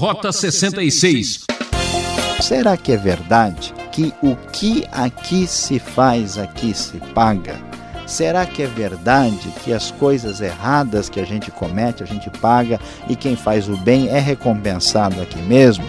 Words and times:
Rota 0.00 0.32
66. 0.32 1.44
Será 2.40 2.74
que 2.74 2.90
é 2.90 2.96
verdade 2.96 3.74
que 3.92 4.14
o 4.22 4.34
que 4.34 4.86
aqui 4.90 5.46
se 5.46 5.78
faz, 5.78 6.38
aqui 6.38 6.72
se 6.72 6.96
paga? 7.12 7.60
Será 8.06 8.46
que 8.46 8.62
é 8.62 8.66
verdade 8.66 9.52
que 9.62 9.74
as 9.74 9.90
coisas 9.90 10.40
erradas 10.40 11.10
que 11.10 11.20
a 11.20 11.24
gente 11.26 11.50
comete, 11.50 12.02
a 12.02 12.06
gente 12.06 12.30
paga 12.30 12.80
e 13.10 13.14
quem 13.14 13.36
faz 13.36 13.68
o 13.68 13.76
bem 13.76 14.08
é 14.08 14.18
recompensado 14.18 15.20
aqui 15.20 15.38
mesmo? 15.42 15.84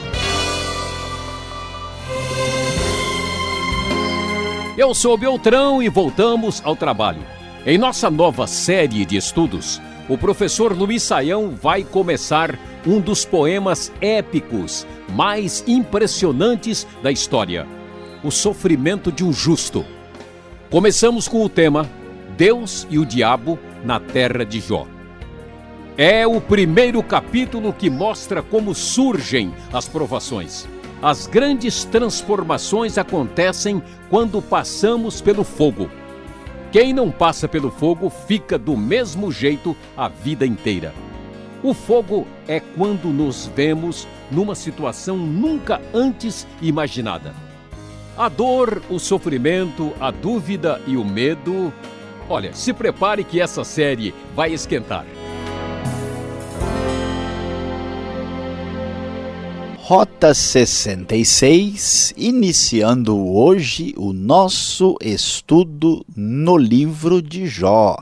Eu 4.77 4.93
sou 4.93 5.17
Beltrão 5.17 5.81
e 5.81 5.87
voltamos 5.87 6.61
ao 6.65 6.75
trabalho. 6.75 7.23
Em 7.65 7.77
nossa 7.77 8.11
nova 8.11 8.45
série 8.45 9.05
de 9.05 9.15
estudos, 9.15 9.81
o 10.09 10.17
professor 10.17 10.77
Luiz 10.77 11.01
Saião 11.01 11.55
vai 11.55 11.85
começar 11.85 12.59
um 12.85 12.99
dos 12.99 13.25
poemas 13.25 13.91
épicos 14.01 14.85
mais 15.09 15.63
impressionantes 15.67 16.87
da 17.03 17.11
história: 17.11 17.67
O 18.23 18.31
Sofrimento 18.31 19.11
de 19.11 19.23
um 19.23 19.31
Justo. 19.31 19.85
Começamos 20.69 21.27
com 21.27 21.43
o 21.43 21.49
tema 21.49 21.89
Deus 22.37 22.87
e 22.89 22.97
o 22.97 23.05
Diabo 23.05 23.59
na 23.83 23.99
Terra 23.99 24.45
de 24.45 24.59
Jó. 24.59 24.87
É 25.97 26.25
o 26.25 26.39
primeiro 26.39 27.03
capítulo 27.03 27.73
que 27.73 27.89
mostra 27.89 28.41
como 28.41 28.73
surgem 28.73 29.53
as 29.73 29.87
provações. 29.87 30.67
As 31.01 31.27
grandes 31.27 31.83
transformações 31.83 32.97
acontecem 32.97 33.81
quando 34.09 34.41
passamos 34.41 35.19
pelo 35.19 35.43
fogo. 35.43 35.89
Quem 36.71 36.93
não 36.93 37.11
passa 37.11 37.47
pelo 37.47 37.69
fogo 37.69 38.09
fica 38.09 38.57
do 38.57 38.77
mesmo 38.77 39.31
jeito 39.31 39.75
a 39.97 40.07
vida 40.07 40.45
inteira. 40.45 40.93
O 41.63 41.75
fogo 41.75 42.25
é 42.47 42.59
quando 42.59 43.09
nos 43.09 43.45
vemos 43.55 44.07
numa 44.31 44.55
situação 44.55 45.15
nunca 45.15 45.79
antes 45.93 46.47
imaginada. 46.59 47.35
A 48.17 48.27
dor, 48.27 48.81
o 48.89 48.97
sofrimento, 48.97 49.93
a 49.99 50.09
dúvida 50.09 50.81
e 50.87 50.97
o 50.97 51.05
medo. 51.05 51.71
Olha, 52.27 52.51
se 52.53 52.73
prepare 52.73 53.23
que 53.23 53.39
essa 53.39 53.63
série 53.63 54.13
vai 54.35 54.51
esquentar. 54.53 55.05
Rota 59.77 60.33
66, 60.33 62.13
iniciando 62.17 63.17
hoje 63.27 63.93
o 63.97 64.13
nosso 64.13 64.95
estudo 65.01 66.03
no 66.15 66.57
livro 66.57 67.21
de 67.21 67.45
Jó. 67.45 67.97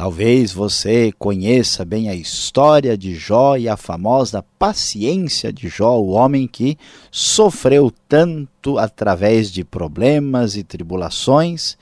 Talvez 0.00 0.50
você 0.50 1.12
conheça 1.18 1.84
bem 1.84 2.08
a 2.08 2.14
história 2.14 2.96
de 2.96 3.14
Jó 3.14 3.58
e 3.58 3.68
a 3.68 3.76
famosa 3.76 4.42
paciência 4.58 5.52
de 5.52 5.68
Jó, 5.68 5.98
o 5.98 6.12
homem 6.12 6.48
que 6.48 6.78
sofreu 7.10 7.92
tanto 8.08 8.78
através 8.78 9.52
de 9.52 9.62
problemas 9.62 10.56
e 10.56 10.64
tribulações. 10.64 11.76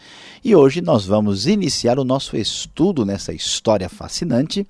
E 0.44 0.52
hoje 0.56 0.80
nós 0.80 1.06
vamos 1.06 1.46
iniciar 1.46 1.96
o 1.96 2.04
nosso 2.04 2.36
estudo 2.36 3.04
nessa 3.04 3.32
história 3.32 3.88
fascinante, 3.88 4.66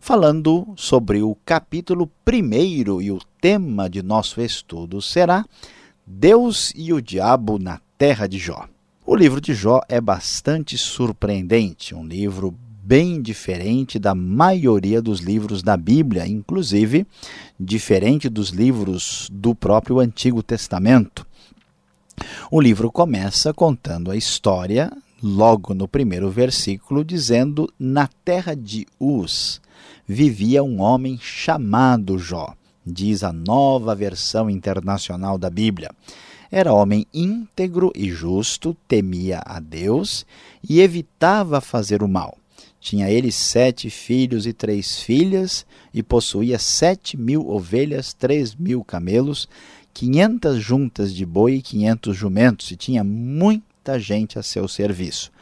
falando 0.00 0.66
sobre 0.74 1.22
o 1.22 1.36
capítulo 1.46 2.10
primeiro 2.24 3.00
e 3.00 3.12
o 3.12 3.20
tema 3.40 3.88
de 3.88 4.02
nosso 4.02 4.40
estudo 4.40 5.00
será 5.00 5.44
Deus 6.04 6.72
e 6.74 6.92
o 6.92 7.00
Diabo 7.00 7.60
na 7.60 7.80
Terra 7.96 8.26
de 8.26 8.38
Jó. 8.38 8.66
O 9.06 9.14
livro 9.14 9.40
de 9.40 9.54
Jó 9.54 9.82
é 9.88 10.00
bastante 10.00 10.76
surpreendente, 10.76 11.94
um 11.94 12.04
livro 12.04 12.52
bem 12.88 13.20
diferente 13.20 13.98
da 13.98 14.14
maioria 14.14 15.02
dos 15.02 15.20
livros 15.20 15.62
da 15.62 15.76
Bíblia, 15.76 16.26
inclusive 16.26 17.06
diferente 17.60 18.30
dos 18.30 18.48
livros 18.48 19.28
do 19.30 19.54
próprio 19.54 20.00
Antigo 20.00 20.42
Testamento. 20.42 21.26
O 22.50 22.58
livro 22.58 22.90
começa 22.90 23.52
contando 23.52 24.10
a 24.10 24.16
história, 24.16 24.90
logo 25.22 25.74
no 25.74 25.86
primeiro 25.86 26.30
versículo, 26.30 27.04
dizendo: 27.04 27.70
Na 27.78 28.08
terra 28.24 28.56
de 28.56 28.86
Uz 28.98 29.60
vivia 30.06 30.64
um 30.64 30.80
homem 30.80 31.18
chamado 31.20 32.18
Jó, 32.18 32.54
diz 32.86 33.22
a 33.22 33.34
nova 33.34 33.94
versão 33.94 34.48
internacional 34.48 35.36
da 35.36 35.50
Bíblia. 35.50 35.90
Era 36.50 36.72
homem 36.72 37.06
íntegro 37.12 37.92
e 37.94 38.08
justo, 38.08 38.74
temia 38.88 39.42
a 39.44 39.60
Deus 39.60 40.24
e 40.66 40.80
evitava 40.80 41.60
fazer 41.60 42.02
o 42.02 42.08
mal. 42.08 42.37
Tinha 42.80 43.10
ele 43.10 43.32
sete 43.32 43.90
filhos 43.90 44.46
e 44.46 44.52
três 44.52 45.00
filhas, 45.00 45.66
e 45.92 46.02
possuía 46.02 46.58
sete 46.58 47.16
mil 47.16 47.48
ovelhas, 47.48 48.12
três 48.12 48.54
mil 48.54 48.84
camelos, 48.84 49.48
quinhentas 49.92 50.58
juntas 50.58 51.12
de 51.12 51.26
boi 51.26 51.54
e 51.54 51.62
quinhentos 51.62 52.16
jumentos, 52.16 52.70
e 52.70 52.76
tinha 52.76 53.02
muita 53.02 53.98
gente 53.98 54.38
a 54.38 54.42
seu 54.42 54.68
serviço. 54.68 55.32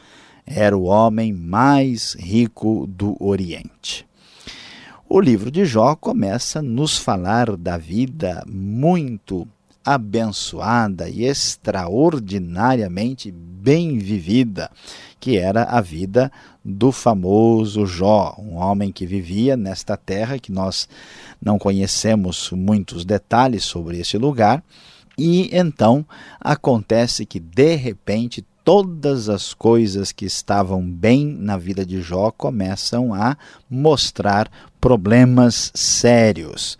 Era 0.45 0.75
o 0.77 0.83
homem 0.83 1.33
mais 1.33 2.15
rico 2.15 2.87
do 2.87 3.15
Oriente. 3.19 4.07
O 5.09 5.21
livro 5.21 5.51
de 5.51 5.63
Jó 5.63 5.95
começa 5.95 6.59
a 6.59 6.61
nos 6.61 6.97
falar 6.97 7.55
da 7.55 7.77
vida 7.77 8.43
muito 8.47 9.47
abençoada 9.87 11.09
e 11.09 11.23
extraordinariamente 11.23 13.31
bem 13.31 13.97
vivida, 13.97 14.69
que 15.17 15.37
era 15.37 15.63
a 15.63 15.79
vida 15.79 16.29
do 16.63 16.91
famoso 16.91 17.85
Jó, 17.85 18.35
um 18.37 18.57
homem 18.57 18.91
que 18.91 19.05
vivia 19.05 19.55
nesta 19.55 19.95
terra 19.95 20.39
que 20.39 20.51
nós 20.51 20.89
não 21.41 21.57
conhecemos 21.57 22.51
muitos 22.51 23.05
detalhes 23.05 23.63
sobre 23.63 23.97
esse 23.97 24.17
lugar. 24.17 24.61
E 25.17 25.49
então 25.55 26.05
acontece 26.37 27.25
que 27.25 27.39
de 27.39 27.75
repente 27.75 28.45
todas 28.65 29.29
as 29.29 29.53
coisas 29.53 30.11
que 30.11 30.25
estavam 30.25 30.85
bem 30.85 31.25
na 31.25 31.55
vida 31.55 31.85
de 31.85 32.01
Jó 32.01 32.29
começam 32.29 33.13
a 33.13 33.37
mostrar 33.69 34.51
problemas 34.81 35.71
sérios. 35.73 36.77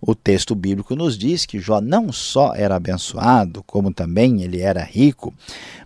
O 0.00 0.14
texto 0.14 0.54
bíblico 0.54 0.96
nos 0.96 1.18
diz 1.18 1.44
que 1.44 1.60
Jó 1.60 1.80
não 1.80 2.10
só 2.10 2.54
era 2.54 2.76
abençoado, 2.76 3.62
como 3.66 3.92
também 3.92 4.42
ele 4.42 4.60
era 4.60 4.82
rico, 4.82 5.34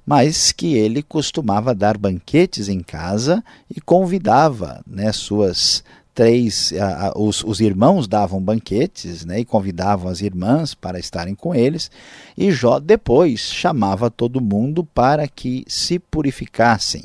mas 0.06 0.52
que 0.52 0.75
ele 0.76 1.02
costumava 1.02 1.75
dar 1.75 1.98
banquetes 1.98 2.69
em 2.69 2.80
casa 2.80 3.42
e 3.69 3.80
convidava 3.80 4.82
né, 4.86 5.10
suas 5.10 5.82
três, 6.14 6.72
os, 7.16 7.42
os, 7.42 7.60
irmãos 7.60 8.06
davam 8.06 8.41
banquetes 8.41 9.24
né, 9.24 9.41
e 9.41 9.44
convidavam 9.44 10.08
as 10.08 10.20
irmãs 10.20 10.72
para 10.72 10.98
estarem 10.98 11.34
com 11.34 11.53
eles, 11.53 11.91
e 12.38 12.53
Jó 12.53 12.78
depois 12.78 13.41
chamava 13.41 14.08
todo 14.08 14.41
mundo 14.41 14.84
para 14.84 15.26
que 15.26 15.64
se 15.66 15.98
purificassem. 15.98 17.03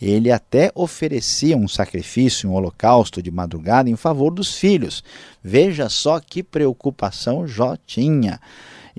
Ele 0.00 0.30
até 0.30 0.70
oferecia 0.74 1.56
um 1.56 1.66
sacrifício, 1.66 2.50
um 2.50 2.54
holocausto 2.54 3.22
de 3.22 3.30
madrugada 3.30 3.88
em 3.88 3.96
favor 3.96 4.30
dos 4.30 4.56
filhos. 4.56 5.02
Veja 5.42 5.88
só 5.88 6.20
que 6.20 6.42
preocupação 6.42 7.46
Jó 7.46 7.76
tinha. 7.86 8.40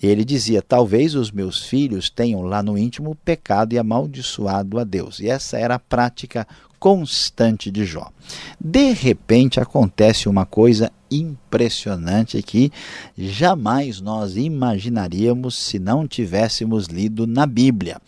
Ele 0.02 0.24
dizia: 0.24 0.62
Talvez 0.62 1.16
os 1.16 1.32
meus 1.32 1.66
filhos 1.66 2.10
tenham 2.10 2.42
lá 2.42 2.62
no 2.62 2.78
íntimo 2.78 3.16
pecado 3.24 3.74
e 3.74 3.80
amaldiçoado 3.80 4.80
a 4.80 4.84
Deus. 4.84 5.20
E 5.20 5.28
essa 5.28 5.58
era 5.58 5.76
a 5.76 5.80
prática 5.80 6.48
constante 6.80 7.72
de 7.72 7.86
Jó. 7.86 8.12
De 8.60 8.92
repente 8.92 9.60
acontece 9.60 10.30
uma 10.30 10.46
coisa 10.46 10.92
impressionante 11.10 12.42
que 12.44 12.72
jamais 13.18 14.02
nós 14.02 14.36
imaginaríamos 14.36 15.56
se 15.56 15.80
não 15.80 16.08
tivéssemos 16.08 16.86
lido 16.86 17.26
na 17.26 17.46
Bíblia. 17.46 18.00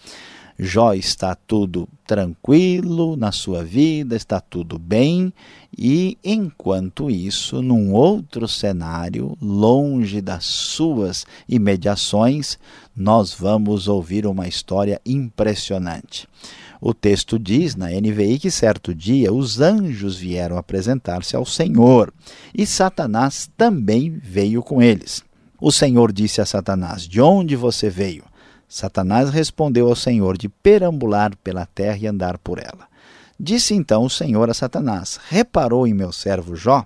Jó 0.61 0.93
está 0.93 1.35
tudo 1.35 1.87
tranquilo 2.05 3.15
na 3.15 3.31
sua 3.31 3.63
vida, 3.63 4.13
está 4.13 4.41
tudo 4.41 4.77
bem, 4.77 5.31
e 5.77 6.17
enquanto 6.21 7.09
isso, 7.09 7.61
num 7.61 7.93
outro 7.93 8.45
cenário, 8.45 9.37
longe 9.41 10.19
das 10.19 10.43
suas 10.43 11.25
imediações, 11.47 12.59
nós 12.94 13.33
vamos 13.33 13.88
ouvir 13.88 14.27
uma 14.27 14.50
história 14.50 15.00
impressionante. 15.06 16.27
O 16.81 16.94
texto 16.94 17.39
diz 17.39 17.77
na 17.77 17.88
NVI 17.88 18.38
que 18.38 18.51
certo 18.51 18.94
dia 18.94 19.31
os 19.31 19.62
anjos 19.62 20.17
vieram 20.17 20.57
apresentar-se 20.57 21.38
ao 21.38 21.45
Senhor 21.45 22.13
e 22.53 22.65
Satanás 22.65 23.50
também 23.55 24.19
veio 24.21 24.62
com 24.62 24.81
eles. 24.81 25.23
O 25.62 25.71
Senhor 25.71 26.12
disse 26.12 26.41
a 26.41 26.45
Satanás: 26.45 27.07
De 27.07 27.21
onde 27.21 27.55
você 27.55 27.89
veio? 27.89 28.28
Satanás 28.69 29.31
respondeu 29.31 29.89
ao 29.89 29.95
Senhor 29.95 30.38
de 30.38 30.48
perambular 30.48 31.36
pela 31.44 31.66
terra 31.66 31.98
e 31.98 32.06
andar 32.06 32.38
por 32.38 32.60
ela. 32.60 32.88
Disse 33.39 33.74
então 33.74 34.04
o 34.04 34.10
Senhor 34.10 34.48
a 34.48 34.54
Satanás: 34.54 35.19
Reparou 35.27 35.88
em 35.88 35.94
meu 35.94 36.12
servo 36.12 36.56
Jó? 36.56 36.86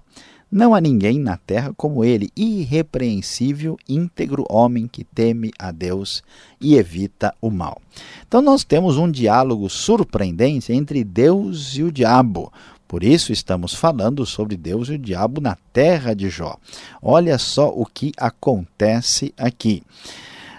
Não 0.50 0.76
há 0.76 0.80
ninguém 0.80 1.20
na 1.20 1.36
terra 1.36 1.74
como 1.76 2.06
ele, 2.06 2.30
irrepreensível, 2.38 3.76
íntegro 3.90 4.46
homem 4.48 4.88
que 4.88 5.04
teme 5.04 5.52
a 5.58 5.72
Deus 5.72 6.24
e 6.62 6.76
evita 6.76 7.34
o 7.42 7.50
mal. 7.50 7.82
Então 8.26 8.40
nós 8.40 8.64
temos 8.64 8.96
um 8.96 9.10
diálogo 9.10 9.68
surpreendente 9.68 10.72
entre 10.72 11.04
Deus 11.04 11.76
e 11.76 11.84
o 11.84 11.92
diabo, 11.92 12.54
Por 12.88 13.04
isso 13.04 13.34
estamos 13.34 13.74
falando 13.74 14.24
sobre 14.24 14.56
Deus 14.56 14.90
e 14.90 14.94
o 14.94 15.00
diabo 15.00 15.42
na 15.42 15.58
terra 15.74 16.14
de 16.14 16.30
Jó. 16.30 16.56
Olha 17.02 17.40
só 17.40 17.70
o 17.70 17.84
que 17.84 18.12
acontece 18.16 19.34
aqui. 19.36 19.82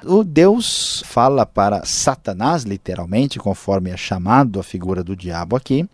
O 0.07 0.23
Deus 0.25 1.03
fala 1.07 1.47
para 1.47 1.85
Satanás, 1.85 2.65
literalmente, 2.65 3.39
conforme 3.39 3.91
é 3.91 3.97
chamado 3.97 4.61
a 4.61 4.63
figura 4.63 5.03
do 5.03 5.17
diabo 5.17 5.57
aqui, 5.57 5.89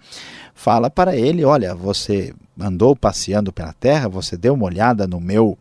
fala 0.55 0.91
para 0.91 1.17
ele: 1.17 1.45
Olha, 1.45 1.75
você 1.75 2.35
andou 2.59 2.97
passeando 2.97 3.53
pela 3.53 3.73
terra, 3.73 4.09
você 4.09 4.37
deu 4.37 4.55
uma 4.55 4.67
olhada 4.67 5.07
no 5.07 5.21
meu 5.21 5.57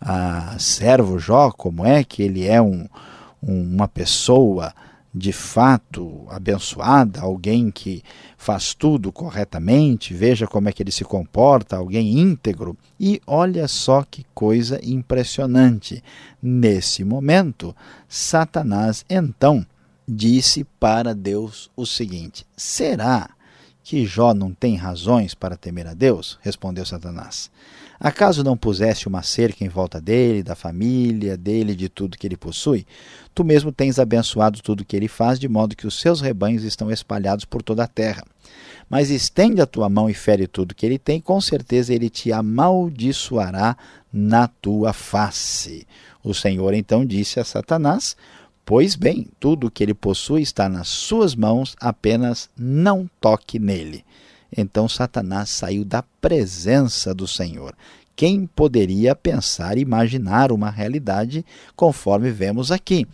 ah, 0.00 0.56
servo 0.58 1.18
Jó, 1.18 1.50
como 1.50 1.84
é 1.86 2.04
que 2.04 2.22
ele 2.22 2.46
é 2.46 2.60
um, 2.60 2.86
um, 3.42 3.74
uma 3.74 3.88
pessoa 3.88 4.72
de 5.18 5.32
fato 5.32 6.26
abençoada, 6.28 7.22
alguém 7.22 7.70
que 7.70 8.02
faz 8.36 8.74
tudo 8.74 9.10
corretamente, 9.10 10.12
veja 10.12 10.46
como 10.46 10.68
é 10.68 10.72
que 10.72 10.82
ele 10.82 10.92
se 10.92 11.04
comporta, 11.04 11.74
alguém 11.74 12.18
íntegro. 12.18 12.76
E 13.00 13.22
olha 13.26 13.66
só 13.66 14.02
que 14.02 14.26
coisa 14.34 14.78
impressionante. 14.84 16.04
Nesse 16.42 17.02
momento, 17.02 17.74
Satanás 18.06 19.06
então 19.08 19.64
disse 20.06 20.64
para 20.78 21.14
Deus 21.14 21.70
o 21.74 21.86
seguinte: 21.86 22.46
Será 22.54 23.30
que 23.82 24.04
Jó 24.04 24.34
não 24.34 24.52
tem 24.52 24.76
razões 24.76 25.34
para 25.34 25.56
temer 25.56 25.86
a 25.86 25.94
Deus? 25.94 26.38
Respondeu 26.42 26.84
Satanás. 26.84 27.50
Acaso 27.98 28.44
não 28.44 28.56
puseste 28.56 29.08
uma 29.08 29.22
cerca 29.22 29.64
em 29.64 29.68
volta 29.68 30.00
dele, 30.00 30.42
da 30.42 30.54
família, 30.54 31.36
dele, 31.36 31.74
de 31.74 31.88
tudo 31.88 32.18
que 32.18 32.26
ele 32.26 32.36
possui? 32.36 32.86
Tu 33.34 33.42
mesmo 33.42 33.72
tens 33.72 33.98
abençoado 33.98 34.60
tudo 34.62 34.84
que 34.84 34.94
ele 34.94 35.08
faz, 35.08 35.38
de 35.38 35.48
modo 35.48 35.76
que 35.76 35.86
os 35.86 35.98
seus 35.98 36.20
rebanhos 36.20 36.62
estão 36.62 36.90
espalhados 36.90 37.44
por 37.44 37.62
toda 37.62 37.84
a 37.84 37.88
terra. 37.88 38.24
Mas 38.88 39.10
estende 39.10 39.60
a 39.60 39.66
tua 39.66 39.88
mão 39.88 40.08
e 40.08 40.14
fere 40.14 40.46
tudo 40.46 40.74
que 40.74 40.86
ele 40.86 40.98
tem, 40.98 41.20
com 41.20 41.40
certeza 41.40 41.92
ele 41.92 42.10
te 42.10 42.32
amaldiçoará 42.32 43.76
na 44.12 44.46
tua 44.46 44.92
face. 44.92 45.86
O 46.22 46.34
Senhor 46.34 46.74
então 46.74 47.04
disse 47.04 47.40
a 47.40 47.44
Satanás: 47.44 48.16
Pois 48.64 48.94
bem, 48.94 49.28
tudo 49.40 49.66
o 49.66 49.70
que 49.70 49.82
ele 49.82 49.94
possui 49.94 50.42
está 50.42 50.68
nas 50.68 50.88
suas 50.88 51.34
mãos, 51.34 51.74
apenas 51.80 52.50
não 52.56 53.08
toque 53.20 53.58
nele. 53.58 54.04
Então 54.56 54.88
Satanás 54.88 55.50
saiu 55.50 55.84
da 55.84 56.02
presença 56.02 57.14
do 57.14 57.26
Senhor. 57.26 57.74
Quem 58.16 58.46
poderia 58.46 59.14
pensar 59.14 59.76
e 59.76 59.82
imaginar 59.82 60.50
uma 60.50 60.70
realidade 60.70 61.44
conforme 61.76 62.30
vemos 62.30 62.72
aqui? 62.72 63.06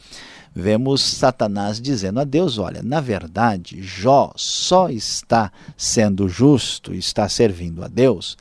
Vemos 0.55 1.01
Satanás 1.01 1.81
dizendo 1.81 2.21
a 2.21 2.25
Deus: 2.25 2.59
Olha, 2.59 2.83
na 2.83 3.01
verdade, 3.01 3.83
Jó 3.83 4.33
só 4.37 4.89
está 4.91 5.51
sendo 5.77 6.29
justo, 6.29 6.95
está 6.95 7.29
servindo 7.29 7.83
a 7.83 7.89
Deus, 7.89 8.37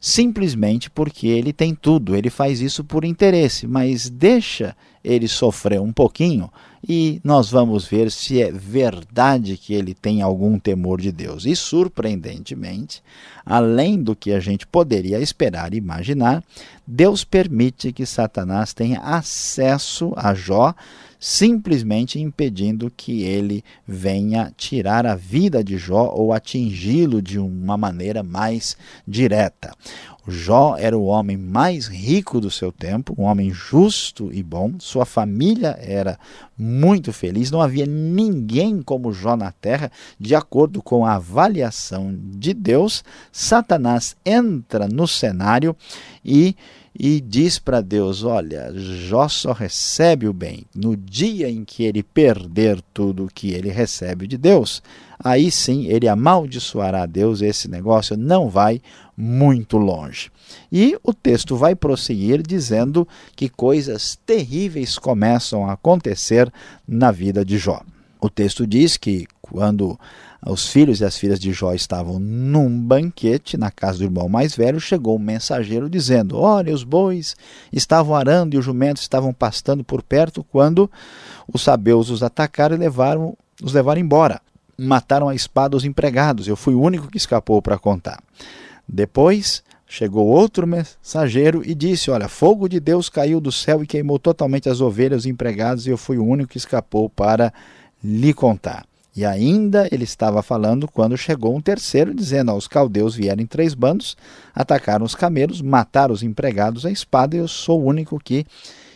simplesmente 0.00 0.88
porque 0.88 1.26
ele 1.26 1.52
tem 1.52 1.74
tudo, 1.74 2.14
ele 2.14 2.30
faz 2.30 2.60
isso 2.60 2.84
por 2.84 3.04
interesse, 3.04 3.66
mas 3.66 4.08
deixa 4.08 4.76
ele 5.02 5.26
sofrer 5.26 5.80
um 5.80 5.92
pouquinho 5.92 6.48
e 6.86 7.20
nós 7.24 7.50
vamos 7.50 7.86
ver 7.86 8.10
se 8.10 8.42
é 8.42 8.52
verdade 8.52 9.56
que 9.56 9.74
ele 9.74 9.94
tem 9.94 10.22
algum 10.22 10.58
temor 10.58 11.00
de 11.00 11.10
Deus. 11.10 11.44
E 11.44 11.56
surpreendentemente, 11.56 13.02
além 13.44 14.02
do 14.02 14.14
que 14.14 14.32
a 14.32 14.40
gente 14.40 14.66
poderia 14.66 15.18
esperar 15.18 15.74
e 15.74 15.78
imaginar, 15.78 16.42
Deus 16.90 17.22
permite 17.22 17.92
que 17.92 18.06
Satanás 18.06 18.72
tenha 18.72 19.00
acesso 19.00 20.14
a 20.16 20.32
Jó, 20.32 20.74
simplesmente 21.20 22.18
impedindo 22.18 22.90
que 22.96 23.24
ele 23.24 23.62
venha 23.86 24.50
tirar 24.56 25.04
a 25.04 25.14
vida 25.14 25.62
de 25.62 25.76
Jó 25.76 26.10
ou 26.14 26.32
atingi-lo 26.32 27.20
de 27.20 27.38
uma 27.38 27.76
maneira 27.76 28.22
mais 28.22 28.74
direta. 29.06 29.74
Jó 30.26 30.76
era 30.78 30.96
o 30.96 31.04
homem 31.04 31.36
mais 31.36 31.88
rico 31.88 32.40
do 32.40 32.50
seu 32.50 32.72
tempo, 32.72 33.14
um 33.18 33.24
homem 33.24 33.50
justo 33.50 34.30
e 34.32 34.42
bom. 34.42 34.74
Sua 34.78 35.04
família 35.04 35.78
era 35.80 36.18
muito 36.56 37.12
feliz. 37.12 37.50
Não 37.50 37.60
havia 37.60 37.86
ninguém 37.86 38.82
como 38.82 39.12
Jó 39.12 39.36
na 39.36 39.52
terra, 39.52 39.90
de 40.20 40.34
acordo 40.34 40.82
com 40.82 41.04
a 41.04 41.14
avaliação 41.14 42.14
de 42.18 42.52
Deus. 42.52 43.02
Satanás 43.32 44.16
entra 44.24 44.86
no 44.86 45.08
cenário 45.08 45.74
e 46.22 46.54
e 46.98 47.20
diz 47.20 47.58
para 47.58 47.80
Deus: 47.80 48.24
Olha, 48.24 48.72
Jó 48.74 49.28
só 49.28 49.52
recebe 49.52 50.26
o 50.26 50.32
bem 50.32 50.64
no 50.74 50.96
dia 50.96 51.48
em 51.48 51.64
que 51.64 51.84
ele 51.84 52.02
perder 52.02 52.82
tudo 52.92 53.24
o 53.24 53.30
que 53.32 53.52
ele 53.52 53.70
recebe 53.70 54.26
de 54.26 54.36
Deus. 54.36 54.82
Aí 55.18 55.50
sim 55.50 55.86
ele 55.86 56.08
amaldiçoará 56.08 57.02
a 57.02 57.06
Deus, 57.06 57.40
esse 57.40 57.68
negócio 57.68 58.16
não 58.16 58.48
vai 58.48 58.80
muito 59.16 59.76
longe. 59.76 60.30
E 60.70 60.96
o 61.02 61.12
texto 61.12 61.56
vai 61.56 61.74
prosseguir 61.74 62.42
dizendo 62.42 63.06
que 63.34 63.48
coisas 63.48 64.18
terríveis 64.26 64.98
começam 64.98 65.66
a 65.66 65.72
acontecer 65.72 66.52
na 66.86 67.10
vida 67.10 67.44
de 67.44 67.58
Jó. 67.58 67.82
O 68.20 68.28
texto 68.28 68.66
diz 68.66 68.96
que 68.96 69.26
quando 69.40 69.98
os 70.44 70.68
filhos 70.68 71.00
e 71.00 71.04
as 71.04 71.16
filhas 71.16 71.38
de 71.38 71.52
Jó 71.52 71.72
estavam 71.72 72.18
num 72.18 72.68
banquete 72.80 73.56
na 73.56 73.70
casa 73.70 73.98
do 73.98 74.04
irmão 74.04 74.28
mais 74.28 74.54
velho, 74.54 74.80
chegou 74.80 75.16
um 75.16 75.20
mensageiro 75.20 75.88
dizendo: 75.88 76.36
Olha, 76.36 76.74
os 76.74 76.82
bois 76.82 77.36
estavam 77.72 78.14
arando 78.14 78.54
e 78.54 78.58
os 78.58 78.64
jumentos 78.64 79.02
estavam 79.02 79.32
pastando 79.32 79.84
por 79.84 80.02
perto 80.02 80.44
quando 80.44 80.90
os 81.52 81.62
sabeus 81.62 82.10
os 82.10 82.22
atacaram 82.22 82.76
e 82.76 82.78
levaram, 82.78 83.36
os 83.62 83.72
levaram 83.72 84.00
embora. 84.00 84.40
Mataram 84.76 85.28
a 85.28 85.34
espada 85.34 85.76
os 85.76 85.84
empregados. 85.84 86.46
Eu 86.46 86.56
fui 86.56 86.74
o 86.74 86.80
único 86.80 87.08
que 87.08 87.16
escapou 87.16 87.60
para 87.60 87.78
contar. 87.78 88.22
Depois 88.88 89.62
chegou 89.88 90.26
outro 90.26 90.66
mensageiro 90.66 91.62
e 91.64 91.74
disse: 91.74 92.10
Olha, 92.10 92.28
fogo 92.28 92.68
de 92.68 92.78
Deus 92.78 93.08
caiu 93.08 93.40
do 93.40 93.50
céu 93.50 93.82
e 93.82 93.86
queimou 93.86 94.18
totalmente 94.18 94.68
as 94.68 94.80
ovelhas, 94.80 95.20
os 95.20 95.26
empregados, 95.26 95.86
e 95.86 95.90
eu 95.90 95.96
fui 95.96 96.18
o 96.18 96.24
único 96.24 96.50
que 96.50 96.58
escapou 96.58 97.08
para 97.08 97.52
lhe 98.02 98.32
contar. 98.32 98.86
E 99.18 99.24
ainda 99.24 99.88
ele 99.90 100.04
estava 100.04 100.42
falando 100.42 100.86
quando 100.86 101.16
chegou 101.16 101.56
um 101.56 101.60
terceiro, 101.60 102.14
dizendo: 102.14 102.52
Os 102.52 102.68
caldeus 102.68 103.16
vieram 103.16 103.42
em 103.42 103.46
três 103.46 103.74
bandos, 103.74 104.16
atacaram 104.54 105.04
os 105.04 105.14
camelos, 105.14 105.60
mataram 105.60 106.14
os 106.14 106.22
empregados 106.22 106.86
à 106.86 106.90
espada, 106.90 107.34
e 107.34 107.40
eu 107.40 107.48
sou 107.48 107.82
o 107.82 107.86
único 107.86 108.18
que 108.20 108.46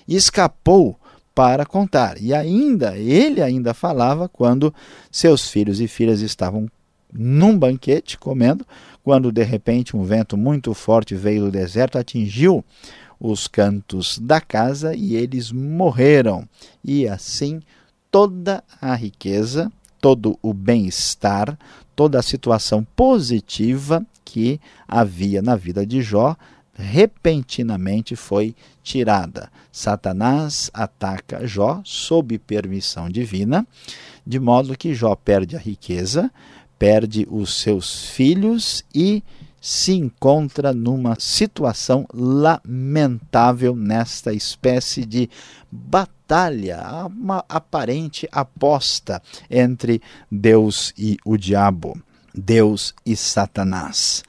escapou 0.06 0.96
para 1.34 1.66
contar. 1.66 2.20
E 2.20 2.32
ainda, 2.32 2.96
ele 2.96 3.43
ainda 3.43 3.75
falava 3.75 4.28
quando 4.28 4.72
seus 5.10 5.48
filhos 5.48 5.81
e 5.81 5.88
filhas 5.88 6.20
estavam 6.20 6.69
num 7.12 7.58
banquete 7.58 8.16
comendo, 8.16 8.64
quando 9.02 9.32
de 9.32 9.43
repente 9.43 9.96
um 9.96 10.05
vento 10.05 10.37
muito 10.37 10.72
forte 10.72 11.14
veio 11.14 11.46
do 11.46 11.50
deserto, 11.50 11.98
atingiu 11.98 12.64
os 13.19 13.46
cantos 13.46 14.19
da 14.19 14.40
casa 14.40 14.94
e 14.94 15.16
eles 15.16 15.50
morreram. 15.52 16.48
E 16.84 17.08
assim 17.08 17.60
toda 18.12 18.62
a 18.81 18.94
riqueza 18.94 19.72
todo 20.02 20.36
o 20.42 20.52
bem-estar, 20.52 21.56
toda 21.94 22.19
a 22.19 22.22
situação 22.22 22.84
positiva 22.96 24.04
que 24.24 24.60
havia 24.86 25.40
na 25.40 25.54
vida 25.54 25.86
de 25.86 26.02
Jó 26.02 26.36
repentinamente 26.74 28.16
foi 28.16 28.56
tirada. 28.82 29.48
Satanás 29.70 30.69
ataca 30.74 31.46
Jó 31.46 31.81
sob 31.84 32.36
permissão 32.40 33.08
divina, 33.08 33.64
de 34.26 34.40
modo 34.40 34.76
que 34.76 34.92
Jó 34.92 35.14
perde 35.14 35.54
a 35.54 35.60
riqueza, 35.60 36.32
perde 36.76 37.24
os 37.31 37.54
seus 37.54 38.06
filhos 38.06 38.84
e 38.92 39.22
se 39.64 39.92
encontra 39.92 40.72
numa 40.72 41.16
situação 41.20 42.04
lamentável 42.12 43.76
nesta 43.76 44.34
espécie 44.34 45.04
de 45.04 45.31
batalha, 45.70 47.06
uma 47.06 47.44
aparente 47.48 48.28
aposta 48.32 49.22
entre 49.48 50.02
Deus 50.28 50.92
e 50.98 51.16
o 51.24 51.36
diabo, 51.36 51.96
Deus 52.34 52.92
e 53.06 53.14
Satanás. 53.14 54.24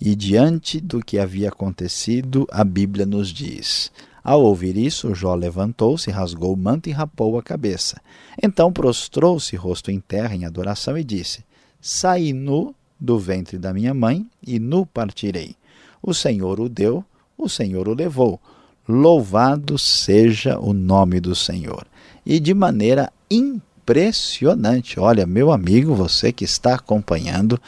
E 0.00 0.14
diante 0.14 0.80
do 0.80 1.00
que 1.00 1.18
havia 1.18 1.48
acontecido, 1.48 2.46
a 2.52 2.62
Bíblia 2.62 3.04
nos 3.04 3.30
diz: 3.30 3.90
ao 4.22 4.42
ouvir 4.42 4.76
isso, 4.76 5.14
Jó 5.14 5.34
levantou-se, 5.34 6.10
rasgou 6.12 6.52
o 6.52 6.56
manto 6.56 6.88
e 6.88 6.92
rapou 6.92 7.36
a 7.38 7.42
cabeça. 7.42 8.00
Então 8.40 8.72
prostrou-se 8.72 9.56
rosto 9.56 9.90
em 9.90 9.98
terra 9.98 10.36
em 10.36 10.44
adoração 10.44 10.96
e 10.96 11.02
disse: 11.02 11.44
Saí 11.80 12.32
nu 12.32 12.72
do 12.98 13.18
ventre 13.18 13.58
da 13.58 13.72
minha 13.72 13.92
mãe 13.92 14.26
e 14.46 14.58
nu 14.58 14.86
partirei. 14.86 15.54
O 16.02 16.14
Senhor 16.14 16.60
o 16.60 16.68
deu, 16.68 17.04
o 17.36 17.48
Senhor 17.48 17.88
o 17.88 17.94
levou. 17.94 18.40
Louvado 18.88 19.78
seja 19.78 20.58
o 20.58 20.72
nome 20.72 21.20
do 21.20 21.34
Senhor. 21.34 21.86
E 22.24 22.38
de 22.38 22.54
maneira 22.54 23.12
impressionante, 23.30 24.98
olha, 24.98 25.26
meu 25.26 25.52
amigo, 25.52 25.94
você 25.94 26.32
que 26.32 26.44
está 26.44 26.74
acompanhando, 26.74 27.60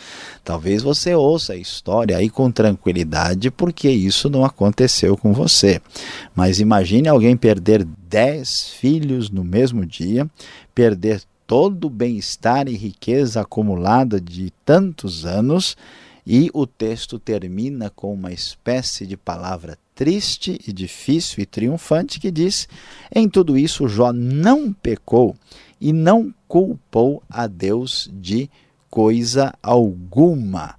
talvez 0.45 0.83
você 0.83 1.15
ouça 1.15 1.53
a 1.53 1.57
história 1.57 2.17
aí 2.17 2.31
com 2.31 2.51
tranquilidade, 2.51 3.51
porque 3.51 3.89
isso 3.89 4.31
não 4.31 4.45
aconteceu 4.45 5.17
com 5.17 5.33
você. 5.33 5.81
Mas 6.35 6.61
imagine 6.61 7.09
alguém 7.09 7.37
perder 7.37 7.85
dez 8.09 8.69
filhos 8.69 9.31
no 9.31 9.45
mesmo 9.45 9.85
dia, 9.85 10.29
perder 10.75 11.23
todo 11.49 11.87
o 11.87 11.91
bem-estar 11.91 12.69
e 12.69 12.77
riqueza 12.77 13.41
acumulada 13.41 14.21
de 14.21 14.53
tantos 14.67 15.25
anos 15.25 15.77
E 16.27 16.51
o 16.53 16.67
texto 16.67 17.19
termina 17.19 17.89
com 17.89 18.13
uma 18.13 18.31
espécie 18.31 19.07
de 19.07 19.17
palavra 19.17 19.79
triste 19.95 20.61
e 20.69 20.73
difícil 20.75 21.43
e 21.43 21.47
triunfante 21.47 22.21
que 22.21 22.31
diz: 22.31 22.69
Em 23.11 23.27
tudo 23.27 23.57
isso, 23.57 23.89
Jó 23.89 24.13
não 24.13 24.71
pecou 24.75 25.35
e 25.81 25.91
não 25.91 26.35
culpou 26.47 27.23
a 27.31 27.47
Deus 27.47 28.11
de 28.13 28.51
coisa 28.91 29.55
alguma. 29.63 30.75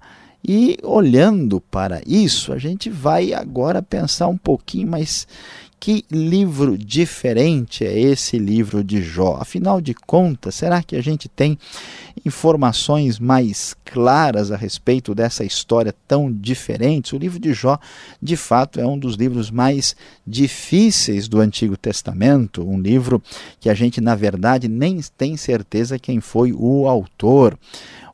E 0.46 0.78
olhando 0.84 1.60
para 1.60 2.00
isso, 2.06 2.52
a 2.52 2.58
gente 2.58 2.88
vai 2.88 3.32
agora 3.32 3.82
pensar 3.82 4.28
um 4.28 4.38
pouquinho 4.38 4.88
mais 4.88 5.26
que 5.80 6.04
livro 6.10 6.76
diferente 6.76 7.86
é 7.86 7.98
esse 7.98 8.38
livro 8.38 8.84
de 8.84 9.02
Jó? 9.02 9.38
Afinal 9.40 9.80
de 9.80 9.94
contas, 9.94 10.54
será 10.56 10.82
que 10.82 10.94
a 10.94 11.02
gente 11.02 11.26
tem 11.26 11.58
informações 12.22 13.18
mais 13.18 13.74
claras 13.82 14.52
a 14.52 14.56
respeito 14.58 15.14
dessa 15.14 15.42
história 15.42 15.94
tão 16.06 16.30
diferente? 16.30 17.16
O 17.16 17.18
livro 17.18 17.40
de 17.40 17.54
Jó, 17.54 17.78
de 18.20 18.36
fato, 18.36 18.78
é 18.78 18.86
um 18.86 18.98
dos 18.98 19.14
livros 19.14 19.50
mais 19.50 19.96
difíceis 20.26 21.26
do 21.26 21.40
Antigo 21.40 21.78
Testamento, 21.78 22.62
um 22.62 22.78
livro 22.78 23.22
que 23.58 23.70
a 23.70 23.74
gente, 23.74 24.02
na 24.02 24.14
verdade, 24.14 24.68
nem 24.68 25.00
tem 25.16 25.34
certeza 25.38 25.98
quem 25.98 26.20
foi 26.20 26.52
o 26.52 26.86
autor. 26.86 27.58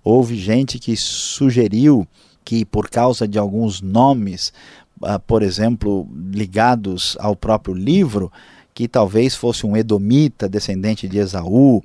Houve 0.05 0.37
gente 0.37 0.79
que 0.79 0.97
sugeriu 0.97 2.07
que, 2.45 2.65
por 2.65 2.89
causa 2.89 3.27
de 3.27 3.41
alguns 3.41 3.81
nomes 3.81 4.53
por 5.27 5.43
exemplo, 5.43 6.09
ligados 6.33 7.17
ao 7.21 7.37
próprio 7.37 7.75
livro, 7.75 8.33
que 8.75 8.87
talvez 8.87 9.35
fosse 9.35 9.67
um 9.67 9.77
edomita, 9.77 10.49
descendente 10.49 11.09
de 11.09 11.19
Esaú. 11.19 11.83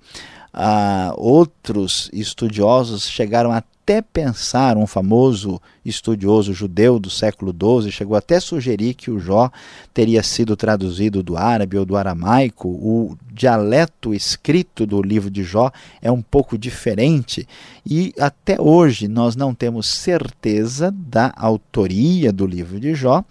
Uh, 0.54 1.14
outros 1.16 2.10
estudiosos 2.12 3.10
chegaram 3.10 3.54
até 3.54 4.02
pensar, 4.02 4.78
um 4.78 4.86
famoso 4.86 5.62
estudioso 5.84 6.54
judeu 6.54 7.00
do 7.00 7.10
século 7.10 7.52
XII 7.52 7.92
chegou 7.92 8.16
até 8.16 8.36
a 8.36 8.42
sugerir 8.42 8.94
que 8.94 9.10
o 9.10 9.20
Jó 9.20 9.50
teria 9.94 10.22
sido 10.22 10.56
traduzido 10.56 11.24
do 11.24 11.38
árabe 11.38 11.78
ou 11.78 11.86
do 11.86 11.96
aramaico. 11.96 12.68
O 12.68 13.18
dialeto 13.32 14.14
escrito 14.14 14.86
do 14.86 15.02
livro 15.02 15.32
de 15.32 15.44
Jó 15.44 15.72
é 16.02 16.12
um 16.12 16.22
pouco 16.22 16.58
diferente 16.58 17.48
e 17.86 18.14
até 18.20 18.60
hoje 18.60 19.08
nós 19.08 19.36
não 19.36 19.54
temos 19.56 19.88
certeza 19.88 20.92
da 20.92 21.34
autoria 21.36 22.32
do 22.32 22.46
livro 22.46 22.80
de 22.80 22.94
Jó. 22.94 23.24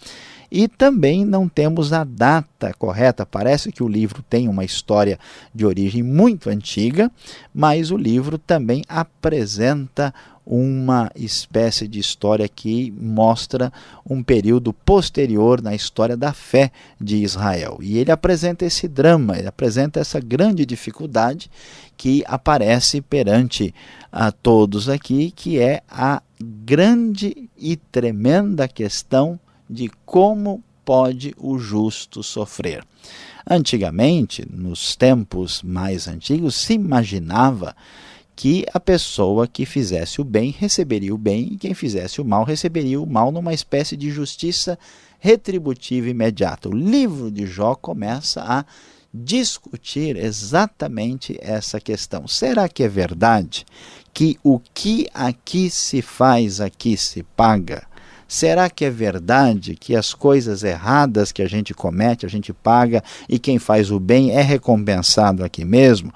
E 0.50 0.66
também 0.66 1.24
não 1.24 1.48
temos 1.48 1.92
a 1.92 2.02
data 2.02 2.74
correta. 2.74 3.24
Parece 3.24 3.70
que 3.70 3.82
o 3.82 3.88
livro 3.88 4.22
tem 4.22 4.48
uma 4.48 4.64
história 4.64 5.18
de 5.54 5.64
origem 5.64 6.02
muito 6.02 6.50
antiga, 6.50 7.10
mas 7.54 7.90
o 7.90 7.96
livro 7.96 8.36
também 8.36 8.82
apresenta 8.88 10.12
uma 10.44 11.08
espécie 11.14 11.86
de 11.86 12.00
história 12.00 12.48
que 12.48 12.90
mostra 12.98 13.72
um 14.04 14.20
período 14.20 14.72
posterior 14.72 15.62
na 15.62 15.76
história 15.76 16.16
da 16.16 16.32
fé 16.32 16.72
de 17.00 17.18
Israel. 17.18 17.78
E 17.80 17.98
ele 17.98 18.10
apresenta 18.10 18.64
esse 18.64 18.88
drama, 18.88 19.38
ele 19.38 19.46
apresenta 19.46 20.00
essa 20.00 20.18
grande 20.18 20.66
dificuldade 20.66 21.48
que 21.96 22.24
aparece 22.26 23.00
perante 23.00 23.72
a 24.10 24.32
todos 24.32 24.88
aqui, 24.88 25.30
que 25.30 25.60
é 25.60 25.82
a 25.88 26.20
grande 26.42 27.48
e 27.56 27.76
tremenda 27.76 28.66
questão 28.66 29.38
de 29.70 29.88
como 30.04 30.62
pode 30.84 31.34
o 31.38 31.56
justo 31.58 32.22
sofrer. 32.22 32.84
Antigamente, 33.48 34.44
nos 34.50 34.96
tempos 34.96 35.62
mais 35.62 36.08
antigos, 36.08 36.56
se 36.56 36.74
imaginava 36.74 37.76
que 38.34 38.64
a 38.72 38.80
pessoa 38.80 39.46
que 39.46 39.64
fizesse 39.64 40.20
o 40.20 40.24
bem 40.24 40.50
receberia 40.50 41.14
o 41.14 41.18
bem 41.18 41.52
e 41.52 41.56
quem 41.56 41.74
fizesse 41.74 42.20
o 42.20 42.24
mal 42.24 42.42
receberia 42.42 43.00
o 43.00 43.06
mal 43.06 43.30
numa 43.30 43.52
espécie 43.52 43.96
de 43.96 44.10
justiça 44.10 44.78
retributiva 45.18 46.08
imediata. 46.08 46.68
O 46.68 46.74
livro 46.74 47.30
de 47.30 47.46
Jó 47.46 47.74
começa 47.74 48.42
a 48.42 48.64
discutir 49.12 50.16
exatamente 50.16 51.36
essa 51.40 51.80
questão. 51.80 52.26
Será 52.26 52.68
que 52.68 52.82
é 52.82 52.88
verdade 52.88 53.66
que 54.12 54.38
o 54.42 54.58
que 54.58 55.08
aqui 55.12 55.68
se 55.68 56.00
faz, 56.00 56.60
aqui 56.60 56.96
se 56.96 57.22
paga? 57.22 57.89
Será 58.30 58.70
que 58.70 58.84
é 58.84 58.90
verdade 58.90 59.74
que 59.74 59.96
as 59.96 60.14
coisas 60.14 60.62
erradas 60.62 61.32
que 61.32 61.42
a 61.42 61.48
gente 61.48 61.74
comete, 61.74 62.24
a 62.24 62.28
gente 62.28 62.52
paga 62.52 63.02
e 63.28 63.40
quem 63.40 63.58
faz 63.58 63.90
o 63.90 63.98
bem 63.98 64.30
é 64.30 64.40
recompensado 64.40 65.42
aqui 65.42 65.64
mesmo? 65.64 66.14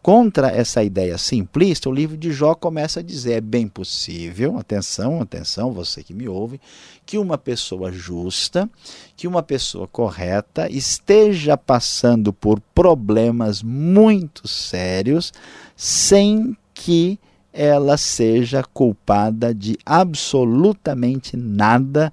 Contra 0.00 0.46
essa 0.46 0.84
ideia 0.84 1.18
simplista, 1.18 1.88
o 1.88 1.92
livro 1.92 2.16
de 2.16 2.30
Jó 2.30 2.54
começa 2.54 3.00
a 3.00 3.02
dizer: 3.02 3.32
é 3.32 3.40
bem 3.40 3.66
possível, 3.66 4.56
atenção, 4.56 5.20
atenção, 5.20 5.72
você 5.72 6.04
que 6.04 6.14
me 6.14 6.28
ouve, 6.28 6.60
que 7.04 7.18
uma 7.18 7.36
pessoa 7.36 7.90
justa, 7.90 8.70
que 9.16 9.26
uma 9.26 9.42
pessoa 9.42 9.88
correta 9.88 10.70
esteja 10.70 11.56
passando 11.56 12.32
por 12.32 12.60
problemas 12.76 13.60
muito 13.60 14.46
sérios 14.46 15.32
sem 15.74 16.56
que 16.72 17.18
ela 17.56 17.96
seja 17.96 18.62
culpada 18.62 19.54
de 19.54 19.78
absolutamente 19.86 21.38
nada 21.38 22.12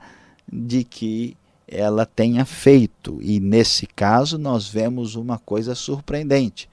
de 0.51 0.85
que 0.85 1.35
ela 1.67 2.05
tenha 2.05 2.45
feito. 2.45 3.19
E 3.21 3.41
nesse 3.41 3.85
caso, 3.85 4.37
nós 4.37 4.69
vemos 4.69 5.15
uma 5.15 5.37
coisa 5.37 5.75
surpreendente. 5.75 6.69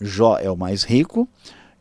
Jó 0.00 0.38
é 0.38 0.50
o 0.50 0.56
mais 0.56 0.84
rico, 0.84 1.28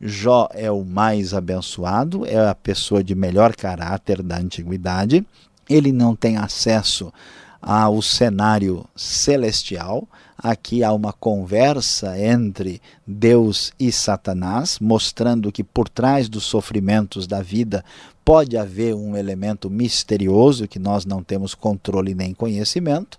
Jó 0.02 0.50
é 0.52 0.70
o 0.70 0.84
mais 0.84 1.34
abençoado, 1.34 2.26
é 2.26 2.50
a 2.50 2.54
pessoa 2.54 3.02
de 3.02 3.16
melhor 3.16 3.56
caráter 3.56 4.22
da 4.22 4.38
antiguidade. 4.38 5.26
Ele 5.70 5.94
não 5.94 6.14
tem 6.14 6.36
acesso 6.36 7.14
ao 7.62 8.02
cenário 8.02 8.86
celestial. 8.94 10.06
Aqui 10.44 10.84
há 10.84 10.92
uma 10.92 11.14
conversa 11.14 12.20
entre 12.20 12.82
Deus 13.08 13.72
e 13.80 13.94
Satanás, 13.94 14.78
mostrando 14.78 15.54
que 15.54 15.64
por 15.64 15.88
trás 15.88 16.28
dos 16.28 16.44
sofrimentos 16.44 17.26
da 17.26 17.42
vida 17.42 17.82
pode 18.26 18.58
haver 18.58 18.94
um 18.94 19.16
elemento 19.16 19.70
misterioso 19.70 20.68
que 20.68 20.78
nós 20.78 21.06
não 21.06 21.24
temos 21.24 21.56
controle 21.56 22.14
nem 22.14 22.34
conhecimento. 22.34 23.18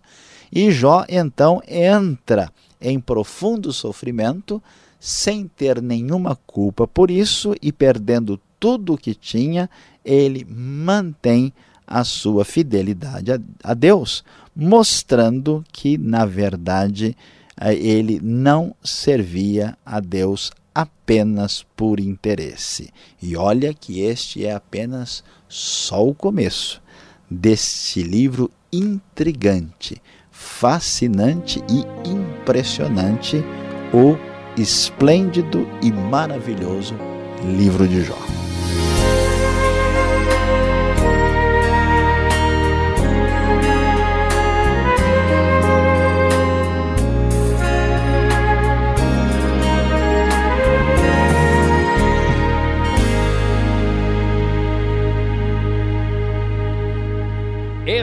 E 0.52 0.70
Jó 0.70 1.06
então 1.08 1.62
entra 1.66 2.52
em 2.78 3.00
profundo 3.00 3.72
sofrimento, 3.72 4.62
sem 5.00 5.48
ter 5.48 5.80
nenhuma 5.80 6.36
culpa 6.46 6.86
por 6.86 7.10
isso 7.10 7.54
e 7.62 7.72
perdendo 7.72 8.38
tudo 8.60 8.92
o 8.92 8.98
que 8.98 9.14
tinha, 9.14 9.70
ele 10.04 10.46
mantém 10.46 11.54
a 11.86 12.04
sua 12.04 12.44
fidelidade 12.44 13.30
a, 13.62 13.74
Deus, 13.74 14.24
mostrando 14.54 15.64
que, 15.72 15.98
na 15.98 16.24
verdade, 16.24 17.16
eh, 17.60 17.74
ele 17.74 18.20
não 18.22 18.74
servia 18.82 19.76
a 19.84 20.00
Deus 20.00 20.52
apenas 20.74 21.64
por 21.76 22.00
interesse. 22.00 22.90
E 23.22 23.36
olha 23.36 23.72
que 23.72 24.00
este 24.00 24.44
é 24.44 24.52
apenas 24.52 25.22
só 25.48 26.06
o 26.06 26.14
começo 26.14 26.82
deste 27.30 28.02
livro 28.02 28.50
intrigante, 28.72 30.02
fascinante 30.30 31.62
e 31.68 32.08
impressionante, 32.08 33.42
o 33.92 34.16
esplêndido 34.60 35.66
e 35.80 35.92
maravilhoso 35.92 36.94
livro 37.56 37.86
de 37.86 38.02
Jó. 38.02 38.33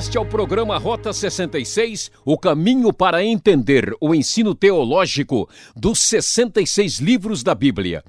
Este 0.01 0.17
é 0.17 0.19
o 0.19 0.25
programa 0.25 0.79
Rota 0.79 1.13
66, 1.13 2.09
o 2.25 2.35
caminho 2.35 2.91
para 2.91 3.23
entender 3.23 3.95
o 4.01 4.15
ensino 4.15 4.55
teológico 4.55 5.47
dos 5.75 5.99
66 5.99 6.99
livros 6.99 7.43
da 7.43 7.53
Bíblia. 7.53 8.03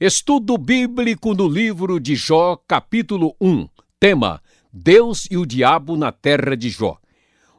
Estudo 0.00 0.56
bíblico 0.56 1.34
no 1.34 1.48
livro 1.48 1.98
de 1.98 2.14
Jó, 2.14 2.56
capítulo 2.68 3.34
1. 3.40 3.68
Tema: 3.98 4.40
Deus 4.72 5.26
e 5.28 5.36
o 5.36 5.44
diabo 5.44 5.96
na 5.96 6.12
terra 6.12 6.56
de 6.56 6.70
Jó. 6.70 6.98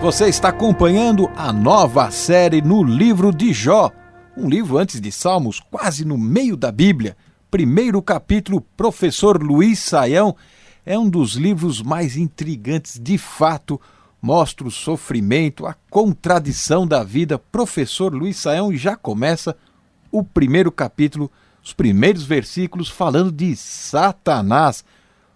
Você 0.00 0.30
está 0.30 0.49
acompanhando 0.49 1.30
a 1.37 1.52
nova 1.52 2.11
série 2.11 2.62
no 2.62 2.83
livro 2.83 3.30
de 3.30 3.52
Jó, 3.52 3.92
um 4.35 4.49
livro 4.49 4.78
antes 4.78 4.99
de 4.99 5.12
Salmos, 5.12 5.61
quase 5.61 6.07
no 6.07 6.16
meio 6.16 6.57
da 6.57 6.73
Bíblia. 6.73 7.14
Primeiro 7.50 8.00
capítulo, 8.00 8.62
Professor 8.78 9.42
Luiz 9.42 9.78
Saião, 9.78 10.35
é 10.87 10.99
um 10.99 11.07
dos 11.07 11.35
livros 11.35 11.83
mais 11.83 12.16
intrigantes 12.16 12.99
de 12.99 13.19
fato. 13.19 13.78
Mostra 14.23 14.66
o 14.66 14.71
sofrimento, 14.71 15.66
a 15.66 15.76
contradição 15.90 16.87
da 16.87 17.04
vida. 17.04 17.38
Professor 17.38 18.14
Luiz 18.14 18.38
Saião 18.38 18.75
já 18.75 18.97
começa 18.97 19.54
o 20.11 20.25
primeiro 20.25 20.73
capítulo, 20.73 21.30
os 21.62 21.75
primeiros 21.75 22.23
versículos 22.23 22.88
falando 22.88 23.30
de 23.30 23.54
Satanás. 23.54 24.83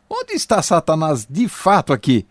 Onde 0.08 0.32
está 0.32 0.62
Satanás 0.62 1.26
de 1.28 1.48
fato 1.48 1.92
aqui? 1.92 2.26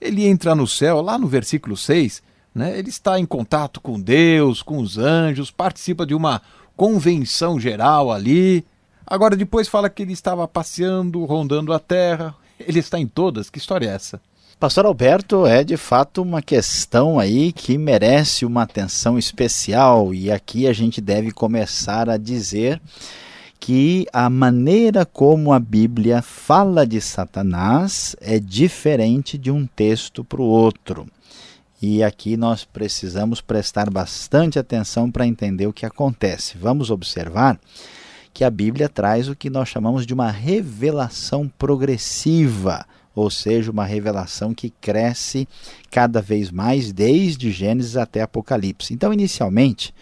Ele 0.00 0.26
entra 0.26 0.54
no 0.54 0.66
céu, 0.66 1.00
lá 1.00 1.18
no 1.18 1.26
versículo 1.26 1.76
6, 1.76 2.22
né, 2.54 2.78
ele 2.78 2.88
está 2.88 3.18
em 3.18 3.26
contato 3.26 3.80
com 3.80 4.00
Deus, 4.00 4.62
com 4.62 4.78
os 4.78 4.98
anjos, 4.98 5.50
participa 5.50 6.06
de 6.06 6.14
uma 6.14 6.42
convenção 6.76 7.60
geral 7.60 8.10
ali. 8.10 8.64
Agora, 9.06 9.36
depois 9.36 9.68
fala 9.68 9.90
que 9.90 10.02
ele 10.02 10.12
estava 10.12 10.48
passeando, 10.48 11.24
rondando 11.24 11.72
a 11.72 11.78
terra. 11.78 12.34
Ele 12.58 12.78
está 12.78 12.98
em 12.98 13.06
todas. 13.06 13.50
Que 13.50 13.58
história 13.58 13.86
é 13.86 13.94
essa? 13.94 14.20
Pastor 14.58 14.84
Alberto, 14.84 15.46
é 15.46 15.64
de 15.64 15.76
fato 15.76 16.20
uma 16.20 16.42
questão 16.42 17.18
aí 17.18 17.50
que 17.50 17.78
merece 17.78 18.44
uma 18.44 18.62
atenção 18.62 19.18
especial 19.18 20.12
e 20.12 20.30
aqui 20.30 20.66
a 20.66 20.72
gente 20.74 21.00
deve 21.00 21.30
começar 21.30 22.10
a 22.10 22.18
dizer 22.18 22.78
que 23.60 24.06
a 24.10 24.30
maneira 24.30 25.04
como 25.04 25.52
a 25.52 25.58
Bíblia 25.58 26.22
fala 26.22 26.86
de 26.86 26.98
Satanás 26.98 28.16
é 28.18 28.40
diferente 28.40 29.36
de 29.36 29.50
um 29.50 29.66
texto 29.66 30.24
para 30.24 30.40
o 30.40 30.46
outro. 30.46 31.06
E 31.82 32.02
aqui 32.02 32.38
nós 32.38 32.64
precisamos 32.64 33.42
prestar 33.42 33.90
bastante 33.90 34.58
atenção 34.58 35.10
para 35.10 35.26
entender 35.26 35.66
o 35.66 35.72
que 35.74 35.84
acontece. 35.84 36.56
Vamos 36.56 36.90
observar 36.90 37.60
que 38.32 38.44
a 38.44 38.50
Bíblia 38.50 38.88
traz 38.88 39.28
o 39.28 39.36
que 39.36 39.50
nós 39.50 39.68
chamamos 39.68 40.06
de 40.06 40.14
uma 40.14 40.30
revelação 40.30 41.46
progressiva, 41.58 42.86
ou 43.14 43.28
seja, 43.30 43.70
uma 43.70 43.84
revelação 43.84 44.54
que 44.54 44.70
cresce 44.70 45.46
cada 45.90 46.22
vez 46.22 46.50
mais 46.50 46.92
desde 46.92 47.50
Gênesis 47.50 47.96
até 47.96 48.22
Apocalipse. 48.22 48.94
Então, 48.94 49.12
inicialmente, 49.12 49.92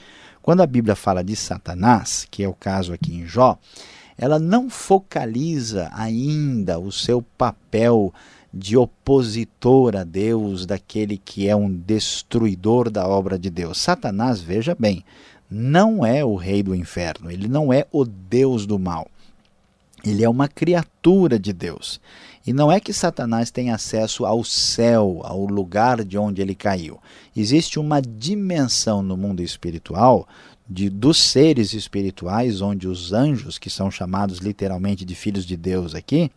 quando 0.49 0.63
a 0.63 0.67
Bíblia 0.67 0.97
fala 0.97 1.23
de 1.23 1.37
Satanás, 1.37 2.27
que 2.31 2.43
é 2.43 2.49
o 2.49 2.55
caso 2.55 2.95
aqui 2.95 3.15
em 3.15 3.27
Jó, 3.27 3.59
ela 4.17 4.39
não 4.39 4.71
focaliza 4.71 5.91
ainda 5.93 6.79
o 6.79 6.91
seu 6.91 7.21
papel 7.21 8.15
de 8.51 8.75
opositor 8.75 9.95
a 9.95 10.05
Deus, 10.05 10.65
daquele 10.65 11.19
que 11.19 11.47
é 11.47 11.55
um 11.55 11.71
destruidor 11.71 12.89
da 12.89 13.07
obra 13.07 13.39
de 13.39 13.51
Deus. 13.51 13.77
Satanás, 13.77 14.41
veja 14.41 14.75
bem, 14.75 15.05
não 15.51 16.03
é 16.03 16.25
o 16.25 16.35
rei 16.35 16.63
do 16.63 16.75
inferno, 16.75 17.31
ele 17.31 17.47
não 17.47 17.71
é 17.71 17.87
o 17.93 18.07
Deus 18.07 18.65
do 18.65 18.79
mal. 18.79 19.07
Ele 20.03 20.25
é 20.25 20.31
uma 20.31 20.49
criatura 20.49 21.39
de 21.39 21.53
Deus. 21.53 22.01
E 22.49 22.53
não 22.55 22.73
é 22.73 22.81
que 22.81 22.95
Satanás 22.95 23.51
tem 23.51 23.71
acesso 23.71 24.25
ao 24.25 24.43
céu, 24.43 25.21
ao 25.23 25.45
lugar 25.45 26.03
de 26.03 26.17
onde 26.17 26.41
ele 26.41 26.55
caiu. 26.55 26.99
Existe 27.37 27.79
uma 27.79 28.01
dimensão 28.01 29.03
no 29.03 29.19
mundo 29.19 29.43
espiritual 29.43 30.27
de, 30.67 30.89
dos 30.89 31.19
seres 31.19 31.75
espirituais, 31.75 32.63
onde 32.63 32.89
os 32.89 33.13
anjos, 33.13 33.59
que 33.59 33.69
são 33.69 33.91
chamados 33.91 34.39
literalmente 34.39 35.05
de 35.05 35.15
filhos 35.15 35.45
de 35.45 35.59
Deus 35.59 35.95
aqui, 35.95 36.31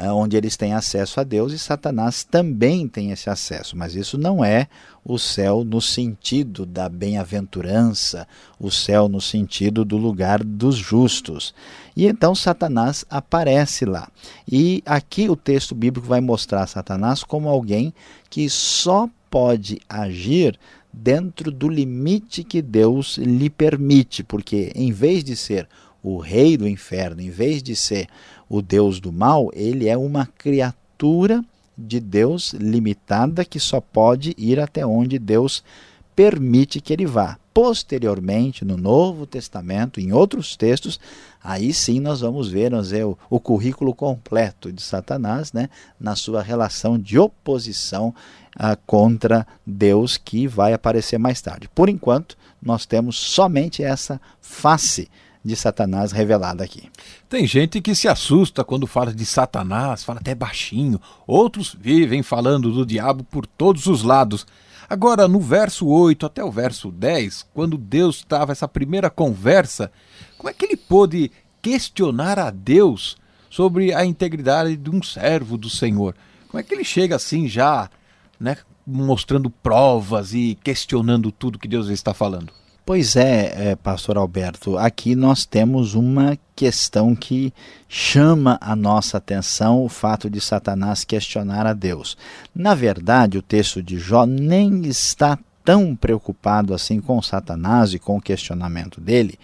onde 0.00 0.36
eles 0.36 0.56
têm 0.56 0.72
acesso 0.72 1.20
a 1.20 1.22
Deus 1.22 1.52
e 1.52 1.58
Satanás 1.58 2.24
também 2.24 2.88
tem 2.88 3.12
esse 3.12 3.30
acesso, 3.30 3.76
mas 3.76 3.94
isso 3.94 4.18
não 4.18 4.44
é 4.44 4.66
o 5.04 5.18
céu 5.18 5.62
no 5.64 5.80
sentido 5.80 6.66
da 6.66 6.88
bem-aventurança, 6.88 8.26
o 8.58 8.70
céu 8.70 9.08
no 9.08 9.20
sentido 9.20 9.84
do 9.84 9.96
lugar 9.96 10.42
dos 10.42 10.76
justos. 10.76 11.54
E 11.96 12.06
então 12.06 12.34
Satanás 12.34 13.04
aparece 13.08 13.84
lá. 13.84 14.08
E 14.50 14.82
aqui 14.84 15.28
o 15.28 15.36
texto 15.36 15.74
bíblico 15.74 16.08
vai 16.08 16.20
mostrar 16.20 16.66
Satanás 16.66 17.22
como 17.22 17.48
alguém 17.48 17.94
que 18.28 18.50
só 18.50 19.08
pode 19.30 19.80
agir 19.88 20.58
dentro 20.92 21.50
do 21.50 21.68
limite 21.68 22.42
que 22.42 22.62
Deus 22.62 23.18
lhe 23.18 23.50
permite, 23.50 24.24
porque 24.24 24.72
em 24.74 24.90
vez 24.90 25.22
de 25.22 25.36
ser 25.36 25.68
o 26.02 26.18
rei 26.18 26.56
do 26.56 26.68
inferno, 26.68 27.20
em 27.20 27.30
vez 27.30 27.62
de 27.62 27.74
ser 27.74 28.08
o 28.48 28.62
Deus 28.62 29.00
do 29.00 29.12
mal, 29.12 29.50
ele 29.52 29.88
é 29.88 29.96
uma 29.96 30.26
criatura 30.26 31.44
de 31.76 31.98
Deus 31.98 32.52
limitada 32.52 33.44
que 33.44 33.58
só 33.58 33.80
pode 33.80 34.34
ir 34.38 34.60
até 34.60 34.86
onde 34.86 35.18
Deus 35.18 35.62
permite 36.14 36.80
que 36.80 36.92
ele 36.92 37.06
vá. 37.06 37.38
Posteriormente, 37.52 38.64
no 38.64 38.76
Novo 38.76 39.26
Testamento, 39.26 40.00
em 40.00 40.12
outros 40.12 40.56
textos, 40.56 40.98
aí 41.42 41.72
sim 41.72 42.00
nós 42.00 42.20
vamos 42.20 42.48
ver, 42.48 42.70
nós 42.70 42.90
ver 42.90 43.04
o, 43.04 43.16
o 43.30 43.38
currículo 43.38 43.94
completo 43.94 44.72
de 44.72 44.82
Satanás, 44.82 45.52
né, 45.52 45.68
na 45.98 46.16
sua 46.16 46.42
relação 46.42 46.98
de 46.98 47.16
oposição 47.16 48.12
ah, 48.56 48.76
contra 48.86 49.46
Deus 49.64 50.16
que 50.16 50.48
vai 50.48 50.72
aparecer 50.72 51.18
mais 51.18 51.40
tarde. 51.40 51.68
Por 51.72 51.88
enquanto, 51.88 52.36
nós 52.60 52.86
temos 52.86 53.16
somente 53.16 53.84
essa 53.84 54.20
face 54.40 55.08
de 55.44 55.54
Satanás 55.54 56.10
revelada 56.10 56.64
aqui. 56.64 56.88
Tem 57.28 57.46
gente 57.46 57.80
que 57.80 57.94
se 57.94 58.08
assusta 58.08 58.64
quando 58.64 58.86
fala 58.86 59.12
de 59.12 59.26
Satanás, 59.26 60.02
fala 60.02 60.20
até 60.20 60.34
baixinho. 60.34 61.00
Outros 61.26 61.76
vivem 61.78 62.22
falando 62.22 62.72
do 62.72 62.86
diabo 62.86 63.22
por 63.24 63.46
todos 63.46 63.86
os 63.86 64.02
lados. 64.02 64.46
Agora, 64.88 65.28
no 65.28 65.40
verso 65.40 65.86
8 65.86 66.24
até 66.24 66.42
o 66.42 66.50
verso 66.50 66.90
10, 66.90 67.46
quando 67.52 67.76
Deus 67.76 68.16
estava 68.16 68.52
essa 68.52 68.66
primeira 68.66 69.10
conversa, 69.10 69.92
como 70.38 70.48
é 70.48 70.54
que 70.54 70.64
ele 70.64 70.76
pôde 70.76 71.30
questionar 71.60 72.38
a 72.38 72.50
Deus 72.50 73.16
sobre 73.50 73.92
a 73.92 74.04
integridade 74.04 74.76
de 74.76 74.90
um 74.90 75.02
servo 75.02 75.58
do 75.58 75.68
Senhor? 75.68 76.14
Como 76.48 76.60
é 76.60 76.62
que 76.62 76.74
ele 76.74 76.84
chega 76.84 77.16
assim 77.16 77.48
já, 77.48 77.90
né, 78.38 78.56
mostrando 78.86 79.50
provas 79.50 80.32
e 80.32 80.58
questionando 80.62 81.30
tudo 81.32 81.58
que 81.58 81.68
Deus 81.68 81.88
está 81.88 82.14
falando? 82.14 82.52
Pois 82.86 83.16
é, 83.16 83.70
é, 83.70 83.76
pastor 83.76 84.18
Alberto, 84.18 84.76
aqui 84.76 85.16
nós 85.16 85.46
temos 85.46 85.94
uma 85.94 86.38
questão 86.54 87.14
que 87.16 87.50
chama 87.88 88.58
a 88.60 88.76
nossa 88.76 89.16
atenção, 89.16 89.82
o 89.82 89.88
fato 89.88 90.28
de 90.28 90.38
Satanás 90.38 91.02
questionar 91.02 91.66
a 91.66 91.72
Deus. 91.72 92.14
Na 92.54 92.74
verdade, 92.74 93.38
o 93.38 93.42
texto 93.42 93.82
de 93.82 93.98
Jó 93.98 94.26
nem 94.26 94.84
está 94.84 95.38
tão 95.64 95.96
preocupado 95.96 96.74
assim 96.74 97.00
com 97.00 97.22
Satanás 97.22 97.94
e 97.94 97.98
com 97.98 98.18
o 98.18 98.20
questionamento 98.20 99.00
dele, 99.00 99.38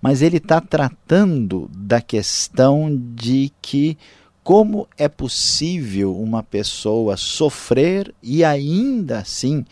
mas 0.00 0.22
ele 0.22 0.36
está 0.36 0.60
tratando 0.60 1.68
da 1.74 2.00
questão 2.00 2.96
de 3.16 3.52
que 3.60 3.98
como 4.44 4.86
é 4.96 5.08
possível 5.08 6.16
uma 6.16 6.44
pessoa 6.44 7.16
sofrer 7.16 8.14
e 8.22 8.44
ainda 8.44 9.18
assim 9.18 9.64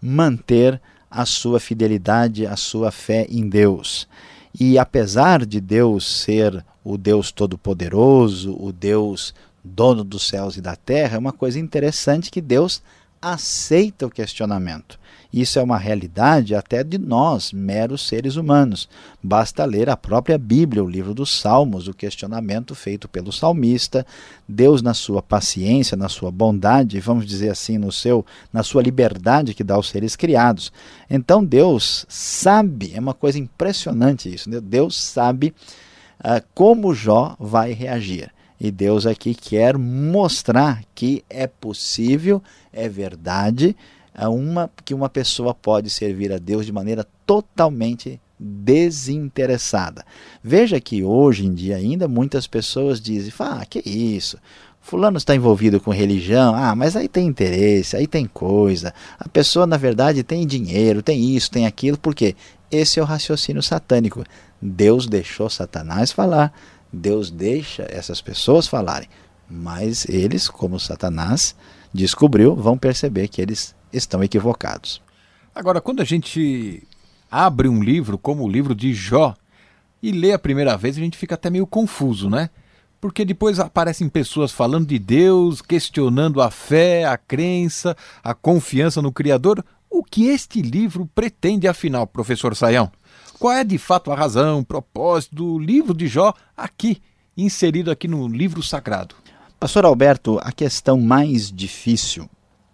manter 0.00 0.74
a 0.74 0.80
sua 1.24 1.58
fidelidade, 1.58 2.46
a 2.46 2.56
sua 2.56 2.90
fé 2.90 3.26
em 3.28 3.48
Deus. 3.48 4.08
E 4.58 4.78
apesar 4.78 5.44
de 5.46 5.60
Deus 5.60 6.06
ser 6.06 6.64
o 6.84 6.96
Deus 6.96 7.30
Todo-Poderoso, 7.30 8.56
o 8.58 8.72
Deus 8.72 9.34
dono 9.62 10.02
dos 10.02 10.26
céus 10.26 10.56
e 10.56 10.60
da 10.60 10.74
terra, 10.76 11.16
é 11.16 11.18
uma 11.18 11.32
coisa 11.32 11.58
interessante 11.58 12.30
que 12.30 12.40
Deus 12.40 12.82
aceita 13.20 14.06
o 14.06 14.10
questionamento. 14.10 14.98
Isso 15.32 15.58
é 15.58 15.62
uma 15.62 15.76
realidade 15.76 16.54
até 16.54 16.82
de 16.82 16.96
nós, 16.96 17.52
meros 17.52 18.08
seres 18.08 18.36
humanos. 18.36 18.88
Basta 19.22 19.64
ler 19.66 19.90
a 19.90 19.96
própria 19.96 20.38
Bíblia, 20.38 20.82
o 20.82 20.88
livro 20.88 21.12
dos 21.12 21.38
Salmos, 21.38 21.86
o 21.86 21.92
questionamento 21.92 22.74
feito 22.74 23.06
pelo 23.06 23.30
salmista. 23.30 24.06
Deus, 24.48 24.80
na 24.80 24.94
sua 24.94 25.20
paciência, 25.20 25.98
na 25.98 26.08
sua 26.08 26.30
bondade, 26.30 26.98
vamos 26.98 27.26
dizer 27.26 27.50
assim, 27.50 27.76
no 27.76 27.92
seu, 27.92 28.24
na 28.50 28.62
sua 28.62 28.82
liberdade 28.82 29.52
que 29.52 29.62
dá 29.62 29.74
aos 29.74 29.90
seres 29.90 30.16
criados. 30.16 30.72
Então 31.10 31.44
Deus 31.44 32.06
sabe, 32.08 32.92
é 32.94 33.00
uma 33.00 33.14
coisa 33.14 33.38
impressionante 33.38 34.32
isso. 34.32 34.48
Né? 34.48 34.60
Deus 34.62 34.96
sabe 34.96 35.54
uh, 36.20 36.42
como 36.54 36.94
Jó 36.94 37.36
vai 37.38 37.72
reagir. 37.72 38.30
E 38.60 38.70
Deus 38.70 39.06
aqui 39.06 39.34
quer 39.34 39.78
mostrar 39.78 40.82
que 40.94 41.22
é 41.30 41.46
possível, 41.46 42.42
é 42.72 42.88
verdade, 42.88 43.76
uma, 44.26 44.70
que 44.84 44.94
uma 44.94 45.08
pessoa 45.10 45.52
pode 45.52 45.90
servir 45.90 46.32
a 46.32 46.38
Deus 46.38 46.64
de 46.64 46.72
maneira 46.72 47.06
totalmente 47.26 48.18
desinteressada. 48.38 50.04
Veja 50.42 50.80
que 50.80 51.02
hoje 51.02 51.44
em 51.44 51.52
dia 51.52 51.76
ainda 51.76 52.08
muitas 52.08 52.46
pessoas 52.46 53.00
dizem: 53.00 53.32
"Ah, 53.38 53.66
que 53.68 53.80
isso? 53.80 54.38
Fulano 54.80 55.18
está 55.18 55.34
envolvido 55.34 55.78
com 55.80 55.90
religião, 55.90 56.54
ah, 56.54 56.74
mas 56.74 56.96
aí 56.96 57.08
tem 57.08 57.26
interesse, 57.26 57.94
aí 57.94 58.06
tem 58.06 58.24
coisa. 58.24 58.94
A 59.18 59.28
pessoa, 59.28 59.66
na 59.66 59.76
verdade, 59.76 60.22
tem 60.22 60.46
dinheiro, 60.46 61.02
tem 61.02 61.36
isso, 61.36 61.50
tem 61.50 61.66
aquilo, 61.66 61.98
porque 61.98 62.34
esse 62.70 62.98
é 62.98 63.02
o 63.02 63.06
raciocínio 63.06 63.62
satânico. 63.62 64.24
Deus 64.62 65.06
deixou 65.06 65.50
Satanás 65.50 66.10
falar, 66.10 66.54
Deus 66.90 67.30
deixa 67.30 67.86
essas 67.90 68.22
pessoas 68.22 68.66
falarem, 68.66 69.08
mas 69.48 70.06
eles, 70.08 70.48
como 70.48 70.80
Satanás 70.80 71.54
descobriu, 71.92 72.56
vão 72.56 72.78
perceber 72.78 73.28
que 73.28 73.42
eles 73.42 73.74
estão 73.92 74.22
equivocados. 74.22 75.02
Agora, 75.54 75.80
quando 75.80 76.00
a 76.00 76.04
gente 76.04 76.82
abre 77.30 77.68
um 77.68 77.82
livro 77.82 78.16
como 78.16 78.44
o 78.44 78.48
livro 78.48 78.74
de 78.74 78.92
Jó 78.92 79.34
e 80.02 80.12
lê 80.12 80.32
a 80.32 80.38
primeira 80.38 80.76
vez, 80.76 80.96
a 80.96 81.00
gente 81.00 81.16
fica 81.18 81.34
até 81.34 81.50
meio 81.50 81.66
confuso, 81.66 82.30
né? 82.30 82.50
porque 83.00 83.24
depois 83.24 83.60
aparecem 83.60 84.08
pessoas 84.08 84.50
falando 84.50 84.86
de 84.86 84.98
Deus, 84.98 85.62
questionando 85.62 86.42
a 86.42 86.50
fé, 86.50 87.04
a 87.04 87.16
crença, 87.16 87.96
a 88.22 88.34
confiança 88.34 89.00
no 89.00 89.12
Criador. 89.12 89.64
O 89.88 90.02
que 90.02 90.26
este 90.26 90.60
livro 90.60 91.08
pretende, 91.14 91.68
afinal, 91.68 92.06
professor 92.06 92.54
Saião? 92.54 92.90
Qual 93.38 93.52
é 93.52 93.62
de 93.62 93.78
fato 93.78 94.10
a 94.10 94.16
razão, 94.16 94.60
o 94.60 94.64
propósito 94.64 95.34
do 95.36 95.58
livro 95.58 95.94
de 95.94 96.08
Jó 96.08 96.34
aqui, 96.56 97.00
inserido 97.36 97.90
aqui 97.90 98.08
no 98.08 98.26
livro 98.26 98.62
sagrado? 98.62 99.14
Pastor 99.60 99.84
Alberto, 99.84 100.38
a 100.42 100.52
questão 100.52 101.00
mais 101.00 101.50
difícil 101.50 102.28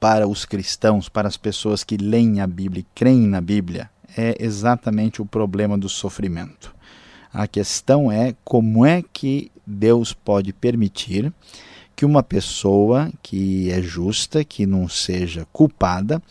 para 0.04 0.28
os 0.28 0.44
cristãos, 0.44 1.08
para 1.08 1.26
as 1.26 1.38
pessoas 1.38 1.82
que 1.82 1.96
leem 1.96 2.38
a 2.42 2.46
Bíblia 2.46 2.82
e 2.82 2.86
creem 2.94 3.26
na 3.26 3.40
Bíblia, 3.40 3.88
é 4.14 4.36
exatamente 4.38 5.22
o 5.22 5.24
problema 5.24 5.78
do 5.78 5.88
sofrimento. 5.88 6.74
A 7.32 7.46
questão 7.46 8.12
é 8.12 8.34
como 8.44 8.84
é 8.84 9.02
que 9.02 9.50
Deus 9.66 10.12
pode 10.12 10.52
permitir 10.52 11.32
que 11.96 12.04
uma 12.04 12.22
pessoa 12.22 13.10
que 13.22 13.70
é 13.70 13.80
justa, 13.80 14.44
que 14.44 14.66
não 14.66 14.90
seja 14.90 15.46
culpada, 15.50 16.22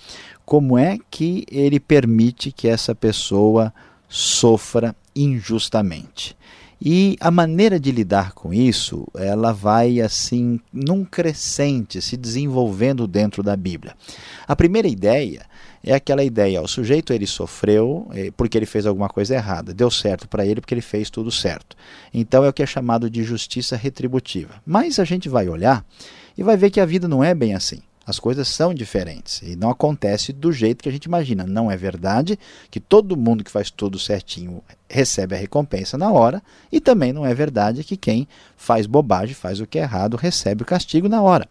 como 0.45 0.77
é 0.77 0.99
que 1.09 1.43
ele 1.51 1.79
permite 1.79 2.51
que 2.51 2.67
essa 2.67 2.93
pessoa 2.93 3.73
sofra 4.07 4.95
injustamente? 5.15 6.37
E 6.85 7.15
a 7.21 7.31
maneira 7.31 7.79
de 7.79 7.93
lidar 7.93 8.33
com 8.33 8.53
isso, 8.53 9.07
ela 9.15 9.53
vai 9.53 10.01
assim, 10.01 10.59
num 10.73 11.05
crescente, 11.05 12.01
se 12.01 12.17
desenvolvendo 12.17 13.07
dentro 13.07 13.41
da 13.41 13.55
Bíblia. 13.55 13.95
A 14.45 14.53
primeira 14.53 14.89
ideia 14.89 15.45
é 15.81 15.93
aquela 15.93 16.25
ideia, 16.25 16.61
o 16.61 16.67
sujeito 16.67 17.13
ele 17.13 17.25
sofreu 17.25 18.09
eh, 18.13 18.31
porque 18.35 18.57
ele 18.57 18.65
fez 18.65 18.85
alguma 18.85 19.07
coisa 19.07 19.33
errada, 19.33 19.73
deu 19.73 19.89
certo 19.89 20.27
para 20.27 20.45
ele 20.45 20.59
porque 20.59 20.73
ele 20.73 20.81
fez 20.81 21.09
tudo 21.09 21.31
certo. 21.31 21.77
Então 22.13 22.43
é 22.43 22.49
o 22.49 22.53
que 22.53 22.63
é 22.63 22.65
chamado 22.65 23.09
de 23.09 23.23
justiça 23.23 23.77
retributiva. 23.77 24.55
Mas 24.65 24.99
a 24.99 25.05
gente 25.05 25.29
vai 25.29 25.47
olhar 25.47 25.85
e 26.37 26.43
vai 26.43 26.57
ver 26.57 26.69
que 26.69 26.81
a 26.81 26.85
vida 26.85 27.07
não 27.07 27.23
é 27.23 27.33
bem 27.33 27.55
assim. 27.55 27.79
As 28.05 28.19
coisas 28.19 28.49
são 28.49 28.73
diferentes 28.73 29.41
e 29.41 29.55
não 29.55 29.69
acontece 29.69 30.33
do 30.33 30.51
jeito 30.51 30.83
que 30.83 30.89
a 30.89 30.91
gente 30.91 31.05
imagina. 31.05 31.45
Não 31.45 31.71
é 31.71 31.77
verdade 31.77 32.37
que 32.69 32.79
todo 32.79 33.15
mundo 33.15 33.43
que 33.43 33.51
faz 33.51 33.71
tudo 33.71 33.97
certinho 33.97 34.61
recebe 34.89 35.35
a 35.35 35.37
recompensa 35.37 35.97
na 35.97 36.11
hora, 36.11 36.43
e 36.71 36.81
também 36.81 37.13
não 37.13 37.25
é 37.25 37.33
verdade 37.33 37.83
que 37.83 37.95
quem 37.95 38.27
faz 38.57 38.85
bobagem, 38.85 39.33
faz 39.33 39.59
o 39.59 39.65
que 39.65 39.79
é 39.79 39.83
errado, 39.83 40.17
recebe 40.17 40.63
o 40.63 40.65
castigo 40.65 41.07
na 41.07 41.21
hora. 41.21 41.47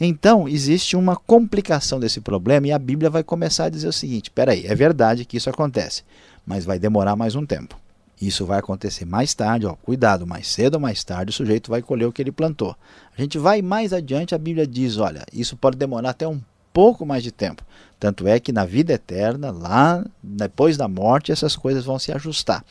Então, 0.00 0.48
existe 0.48 0.96
uma 0.96 1.14
complicação 1.14 2.00
desse 2.00 2.20
problema 2.20 2.68
e 2.68 2.72
a 2.72 2.78
Bíblia 2.78 3.10
vai 3.10 3.22
começar 3.22 3.64
a 3.64 3.70
dizer 3.70 3.88
o 3.88 3.92
seguinte: 3.92 4.26
espera 4.26 4.52
aí, 4.52 4.66
é 4.66 4.74
verdade 4.74 5.24
que 5.26 5.36
isso 5.36 5.50
acontece, 5.50 6.04
mas 6.46 6.64
vai 6.64 6.78
demorar 6.78 7.16
mais 7.16 7.34
um 7.34 7.44
tempo. 7.44 7.76
Isso 8.20 8.44
vai 8.44 8.58
acontecer 8.58 9.06
mais 9.06 9.32
tarde, 9.32 9.66
ó, 9.66 9.74
cuidado, 9.74 10.26
mais 10.26 10.46
cedo 10.46 10.74
ou 10.74 10.80
mais 10.80 11.02
tarde 11.02 11.30
o 11.30 11.32
sujeito 11.32 11.70
vai 11.70 11.80
colher 11.80 12.06
o 12.06 12.12
que 12.12 12.20
ele 12.20 12.30
plantou. 12.30 12.76
A 13.16 13.20
gente 13.20 13.38
vai 13.38 13.62
mais 13.62 13.92
adiante, 13.92 14.34
a 14.34 14.38
Bíblia 14.38 14.66
diz, 14.66 14.98
olha, 14.98 15.24
isso 15.32 15.56
pode 15.56 15.78
demorar 15.78 16.10
até 16.10 16.28
um 16.28 16.40
pouco 16.72 17.06
mais 17.06 17.22
de 17.22 17.32
tempo. 17.32 17.64
Tanto 17.98 18.28
é 18.28 18.38
que 18.38 18.52
na 18.52 18.64
vida 18.64 18.92
eterna, 18.92 19.50
lá 19.50 20.04
depois 20.22 20.76
da 20.76 20.86
morte, 20.86 21.32
essas 21.32 21.56
coisas 21.56 21.84
vão 21.84 21.98
se 21.98 22.12
ajustar. 22.12 22.64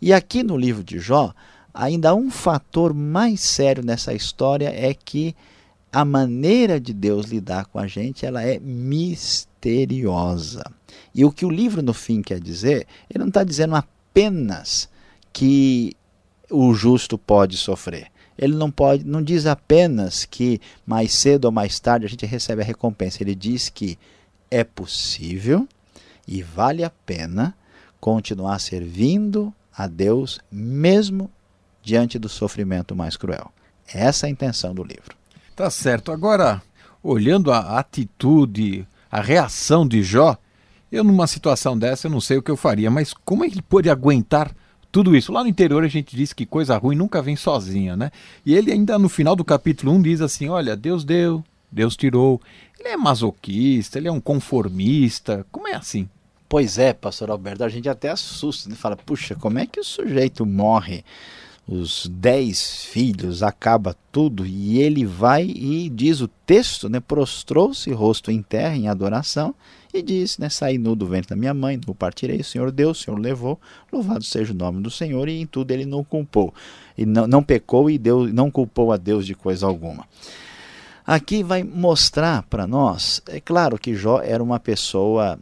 E 0.00 0.12
aqui 0.12 0.42
no 0.42 0.56
livro 0.56 0.82
de 0.82 0.98
Jó, 0.98 1.32
ainda 1.72 2.14
um 2.14 2.30
fator 2.30 2.94
mais 2.94 3.40
sério 3.40 3.84
nessa 3.84 4.14
história 4.14 4.68
é 4.68 4.94
que 4.94 5.36
a 5.92 6.04
maneira 6.04 6.80
de 6.80 6.92
Deus 6.92 7.26
lidar 7.26 7.66
com 7.66 7.78
a 7.78 7.86
gente, 7.86 8.26
ela 8.26 8.42
é 8.42 8.58
misteriosa. 8.58 10.64
E 11.14 11.24
o 11.24 11.32
que 11.32 11.46
o 11.46 11.50
livro 11.50 11.82
no 11.82 11.94
fim 11.94 12.20
quer 12.20 12.40
dizer, 12.40 12.86
ele 13.08 13.20
não 13.20 13.28
está 13.28 13.42
dizendo 13.42 13.76
apenas 14.16 14.88
que 15.30 15.94
o 16.50 16.72
justo 16.72 17.18
pode 17.18 17.58
sofrer. 17.58 18.10
Ele 18.38 18.54
não 18.54 18.70
pode, 18.70 19.04
não 19.04 19.22
diz 19.22 19.44
apenas 19.44 20.24
que 20.24 20.58
mais 20.86 21.12
cedo 21.12 21.44
ou 21.44 21.52
mais 21.52 21.78
tarde 21.78 22.06
a 22.06 22.08
gente 22.08 22.24
recebe 22.24 22.62
a 22.62 22.64
recompensa. 22.64 23.22
Ele 23.22 23.34
diz 23.34 23.68
que 23.68 23.98
é 24.50 24.64
possível 24.64 25.68
e 26.26 26.42
vale 26.42 26.82
a 26.82 26.88
pena 26.88 27.54
continuar 28.00 28.58
servindo 28.58 29.52
a 29.76 29.86
Deus 29.86 30.40
mesmo 30.50 31.30
diante 31.82 32.18
do 32.18 32.28
sofrimento 32.28 32.96
mais 32.96 33.18
cruel. 33.18 33.52
Essa 33.86 34.26
é 34.26 34.28
a 34.28 34.30
intenção 34.30 34.74
do 34.74 34.82
livro. 34.82 35.14
Tá 35.54 35.70
certo. 35.70 36.10
Agora, 36.10 36.62
olhando 37.02 37.52
a 37.52 37.78
atitude, 37.78 38.86
a 39.10 39.20
reação 39.20 39.86
de 39.86 40.02
Jó, 40.02 40.38
eu 40.90 41.04
numa 41.04 41.26
situação 41.26 41.78
dessa 41.78 42.06
eu 42.06 42.10
não 42.10 42.20
sei 42.20 42.36
o 42.36 42.42
que 42.42 42.50
eu 42.50 42.56
faria, 42.56 42.90
mas 42.90 43.12
como 43.12 43.44
é 43.44 43.48
ele 43.48 43.62
pôde 43.62 43.90
aguentar 43.90 44.54
tudo 44.90 45.16
isso? 45.16 45.32
Lá 45.32 45.42
no 45.42 45.48
interior 45.48 45.84
a 45.84 45.88
gente 45.88 46.16
diz 46.16 46.32
que 46.32 46.46
coisa 46.46 46.76
ruim 46.76 46.96
nunca 46.96 47.20
vem 47.20 47.36
sozinha, 47.36 47.96
né? 47.96 48.10
E 48.44 48.54
ele 48.54 48.72
ainda 48.72 48.98
no 48.98 49.08
final 49.08 49.34
do 49.36 49.44
capítulo 49.44 49.92
1 49.92 50.02
diz 50.02 50.20
assim: 50.20 50.48
olha, 50.48 50.76
Deus 50.76 51.04
deu, 51.04 51.44
Deus 51.70 51.96
tirou. 51.96 52.40
Ele 52.78 52.90
é 52.90 52.96
masoquista, 52.96 53.98
ele 53.98 54.08
é 54.08 54.12
um 54.12 54.20
conformista. 54.20 55.44
Como 55.50 55.66
é 55.66 55.74
assim? 55.74 56.08
Pois 56.48 56.78
é, 56.78 56.92
pastor 56.92 57.30
Alberto, 57.30 57.64
a 57.64 57.68
gente 57.68 57.88
até 57.88 58.10
assusta, 58.10 58.70
né? 58.70 58.76
fala, 58.76 58.96
puxa, 58.96 59.34
como 59.34 59.58
é 59.58 59.66
que 59.66 59.80
o 59.80 59.84
sujeito 59.84 60.46
morre 60.46 61.04
os 61.68 62.06
dez 62.06 62.84
filhos, 62.84 63.42
acaba 63.42 63.96
tudo, 64.12 64.46
e 64.46 64.78
ele 64.78 65.04
vai 65.04 65.44
e 65.44 65.90
diz 65.90 66.20
o 66.20 66.28
texto, 66.28 66.88
né, 66.88 67.00
prostrou-se 67.00 67.90
rosto 67.90 68.30
em 68.30 68.40
terra 68.40 68.76
em 68.76 68.86
adoração, 68.86 69.54
e 69.96 70.02
disse, 70.02 70.40
né, 70.40 70.48
saí 70.48 70.78
nu 70.78 70.94
do 70.94 71.06
ventre 71.06 71.30
da 71.30 71.36
minha 71.36 71.54
mãe, 71.54 71.78
nu 71.86 71.94
partirei, 71.94 72.40
o 72.40 72.44
Senhor 72.44 72.70
deu, 72.70 72.90
o 72.90 72.94
Senhor 72.94 73.18
levou, 73.18 73.60
louvado 73.92 74.24
seja 74.24 74.52
o 74.52 74.56
nome 74.56 74.82
do 74.82 74.90
Senhor, 74.90 75.28
e 75.28 75.40
em 75.40 75.46
tudo 75.46 75.70
ele 75.70 75.84
não 75.84 76.04
culpou, 76.04 76.52
e 76.96 77.04
não, 77.06 77.26
não 77.26 77.42
pecou 77.42 77.90
e 77.90 77.98
Deus, 77.98 78.32
não 78.32 78.50
culpou 78.50 78.92
a 78.92 78.96
Deus 78.96 79.26
de 79.26 79.34
coisa 79.34 79.66
alguma. 79.66 80.06
Aqui 81.06 81.42
vai 81.42 81.62
mostrar 81.62 82.42
para 82.44 82.66
nós, 82.66 83.22
é 83.28 83.40
claro 83.40 83.78
que 83.78 83.94
Jó 83.94 84.20
era 84.20 84.42
uma 84.42 84.58
pessoa 84.58 85.38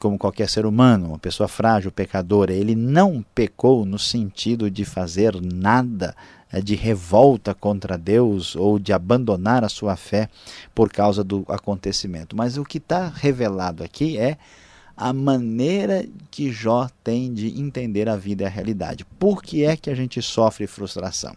como 0.00 0.18
qualquer 0.18 0.48
ser 0.48 0.66
humano, 0.66 1.08
uma 1.08 1.18
pessoa 1.18 1.48
frágil, 1.48 1.90
pecadora, 1.90 2.52
ele 2.52 2.74
não 2.74 3.24
pecou 3.34 3.84
no 3.84 3.98
sentido 3.98 4.70
de 4.70 4.84
fazer 4.84 5.34
nada 5.40 6.14
eh, 6.52 6.60
de 6.60 6.74
revolta 6.74 7.54
contra 7.54 7.98
Deus 7.98 8.54
ou 8.56 8.78
de 8.78 8.92
abandonar 8.92 9.64
a 9.64 9.68
sua 9.68 9.96
fé 9.96 10.28
por 10.74 10.90
causa 10.90 11.24
do 11.24 11.44
acontecimento. 11.48 12.36
Mas 12.36 12.56
o 12.56 12.64
que 12.64 12.78
está 12.78 13.08
revelado 13.08 13.82
aqui 13.82 14.18
é 14.18 14.36
a 14.96 15.12
maneira 15.12 16.06
que 16.30 16.50
Jó 16.50 16.88
tem 17.04 17.32
de 17.32 17.60
entender 17.60 18.08
a 18.08 18.16
vida 18.16 18.44
e 18.44 18.46
a 18.46 18.50
realidade. 18.50 19.04
Por 19.18 19.42
que 19.42 19.64
é 19.64 19.76
que 19.76 19.90
a 19.90 19.94
gente 19.94 20.22
sofre 20.22 20.66
frustração? 20.66 21.36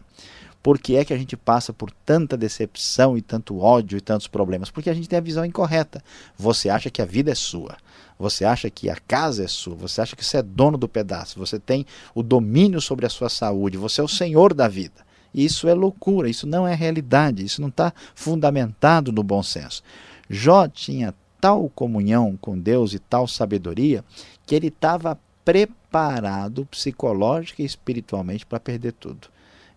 Por 0.61 0.77
que 0.77 0.97
é 0.97 1.05
que 1.05 1.13
a 1.13 1.17
gente 1.17 1.37
passa 1.37 1.71
por 1.71 1.89
tanta 2.05 2.35
decepção 2.35 3.17
e 3.17 3.21
tanto 3.21 3.59
ódio 3.59 3.97
e 3.97 4.01
tantos 4.01 4.27
problemas? 4.27 4.69
Porque 4.69 4.89
a 4.89 4.93
gente 4.93 5.07
tem 5.07 5.17
a 5.17 5.21
visão 5.21 5.45
incorreta. 5.45 6.03
Você 6.37 6.69
acha 6.69 6.89
que 6.89 7.01
a 7.01 7.05
vida 7.05 7.31
é 7.31 7.35
sua. 7.35 7.77
Você 8.19 8.43
acha 8.43 8.69
que 8.69 8.89
a 8.89 8.97
casa 8.97 9.45
é 9.45 9.47
sua, 9.47 9.75
você 9.75 10.01
acha 10.01 10.13
que 10.13 10.25
você 10.25 10.37
é 10.37 10.41
dono 10.41 10.77
do 10.77 10.89
pedaço, 10.89 11.39
você 11.39 11.57
tem 11.57 11.85
o 12.13 12.21
domínio 12.21 12.81
sobre 12.81 13.05
a 13.05 13.09
sua 13.09 13.29
saúde, 13.29 13.77
você 13.77 14.01
é 14.01 14.03
o 14.03 14.09
senhor 14.09 14.53
da 14.53 14.67
vida. 14.67 15.07
Isso 15.33 15.69
é 15.69 15.73
loucura, 15.73 16.29
isso 16.29 16.45
não 16.45 16.67
é 16.67 16.75
realidade, 16.75 17.45
isso 17.45 17.61
não 17.61 17.69
está 17.69 17.93
fundamentado 18.13 19.13
no 19.13 19.23
bom 19.23 19.41
senso. 19.41 19.81
Jó 20.29 20.67
tinha 20.67 21.15
tal 21.39 21.69
comunhão 21.69 22.37
com 22.41 22.59
Deus 22.59 22.93
e 22.93 22.99
tal 22.99 23.25
sabedoria 23.25 24.03
que 24.45 24.53
ele 24.53 24.67
estava 24.67 25.17
preparado 25.45 26.65
psicológica 26.65 27.61
e 27.61 27.65
espiritualmente 27.65 28.45
para 28.45 28.59
perder 28.59 28.91
tudo. 28.93 29.29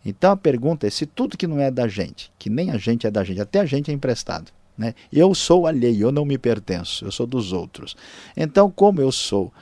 Então 0.04 0.32
a 0.32 0.36
pergunta 0.36 0.86
é: 0.86 0.90
se 0.90 1.06
tudo 1.06 1.36
que 1.36 1.46
não 1.46 1.60
é 1.60 1.70
da 1.70 1.86
gente, 1.88 2.32
que 2.38 2.50
nem 2.50 2.70
a 2.70 2.78
gente 2.78 3.06
é 3.06 3.10
da 3.10 3.22
gente, 3.24 3.40
até 3.40 3.60
a 3.60 3.66
gente 3.66 3.90
é 3.90 3.94
emprestado, 3.94 4.50
né? 4.76 4.94
Eu 5.12 5.34
sou 5.34 5.66
alheio, 5.66 6.08
eu 6.08 6.12
não 6.12 6.24
me 6.24 6.38
pertenço, 6.38 7.04
eu 7.04 7.12
sou 7.12 7.26
dos 7.26 7.52
outros. 7.52 7.96
Então, 8.36 8.70
como 8.70 9.00
eu 9.00 9.12
sou, 9.12 9.52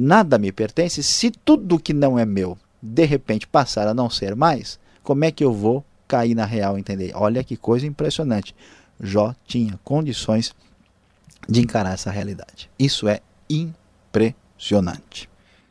nada 0.00 0.38
me 0.38 0.50
pertence, 0.50 1.02
se 1.02 1.30
tudo 1.30 1.78
que 1.78 1.92
não 1.92 2.18
é 2.18 2.24
meu 2.24 2.58
de 2.82 3.04
repente 3.04 3.46
passar 3.46 3.88
a 3.88 3.94
não 3.94 4.10
ser 4.10 4.36
mais, 4.36 4.78
como 5.02 5.24
é 5.24 5.30
que 5.30 5.42
eu 5.42 5.52
vou 5.52 5.84
cair 6.06 6.34
na 6.34 6.44
real 6.44 6.76
entender? 6.76 7.12
Olha 7.14 7.42
que 7.42 7.56
coisa 7.56 7.86
impressionante. 7.86 8.54
Jó 9.00 9.34
tinha 9.46 9.78
condições 9.82 10.54
de 11.48 11.60
encarar 11.60 11.94
essa 11.94 12.10
realidade. 12.10 12.70
Isso 12.78 13.08
é 13.08 13.20
impressionante. 13.48 15.28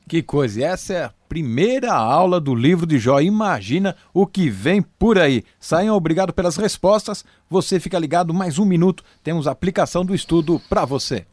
Que 0.07 0.21
coisa! 0.21 0.59
E 0.59 0.63
essa 0.63 0.93
é 0.93 1.11
primeira 1.33 1.91
aula 1.91 2.39
do 2.39 2.53
livro 2.53 2.85
de 2.85 2.99
Jó. 2.99 3.19
Imagina 3.19 3.95
o 4.13 4.27
que 4.27 4.51
vem 4.51 4.83
por 4.83 5.17
aí. 5.17 5.43
Saiam, 5.59 5.95
obrigado 5.95 6.31
pelas 6.31 6.57
respostas. 6.57 7.25
Você 7.49 7.79
fica 7.79 7.97
ligado 7.97 8.31
mais 8.31 8.59
um 8.59 8.65
minuto. 8.65 9.03
Temos 9.23 9.47
a 9.47 9.51
aplicação 9.51 10.05
do 10.05 10.13
estudo 10.13 10.61
para 10.69 10.85
você. 10.85 11.25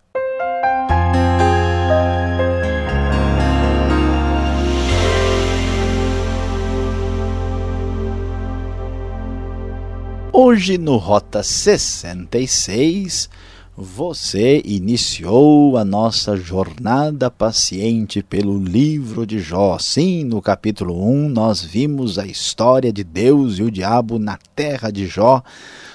Hoje 10.32 10.78
no 10.78 10.96
Rota 10.96 11.42
66 11.42 13.28
você 13.76 14.60
iniciou 14.64 15.76
a 15.76 15.84
nossa 15.84 16.36
jornada 16.36 17.30
paciente 17.30 18.22
pelo 18.22 18.58
livro 18.58 19.24
de 19.24 19.38
Jó. 19.38 19.78
Sim, 19.78 20.24
no 20.24 20.42
capítulo 20.42 21.08
1 21.08 21.28
nós 21.28 21.62
vimos 21.62 22.18
a 22.18 22.26
história 22.26 22.92
de 22.92 23.04
Deus 23.04 23.58
e 23.58 23.62
o 23.62 23.70
diabo 23.70 24.18
na 24.18 24.38
terra 24.54 24.90
de 24.90 25.06
Jó, 25.06 25.42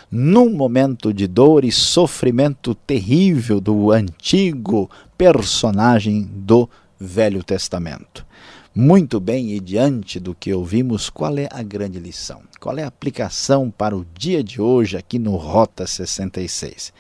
num 0.10 0.50
momento 0.50 1.14
de 1.14 1.28
dor 1.28 1.66
e 1.66 1.72
sofrimento 1.72 2.74
terrível 2.74 3.60
do 3.60 3.92
antigo 3.92 4.90
personagem 5.18 6.24
do 6.34 6.70
Velho 7.00 7.44
Testamento. 7.44 8.26
Muito 8.74 9.22
bem, 9.22 9.52
e 9.52 9.60
diante 9.60 10.20
do 10.20 10.36
que 10.36 10.54
ouvimos, 10.54 11.10
qual 11.10 11.38
é 11.38 11.48
a 11.50 11.64
grande 11.64 11.98
lição? 11.98 12.42
Qual 12.60 12.78
é 12.78 12.84
a 12.84 12.88
aplicação 12.88 13.72
para 13.72 13.96
o 13.96 14.06
dia 14.18 14.44
de 14.44 14.62
hoje 14.62 14.98
aqui 14.98 15.18
no 15.18 15.36
Rota 15.38 15.88
66? 15.88 16.92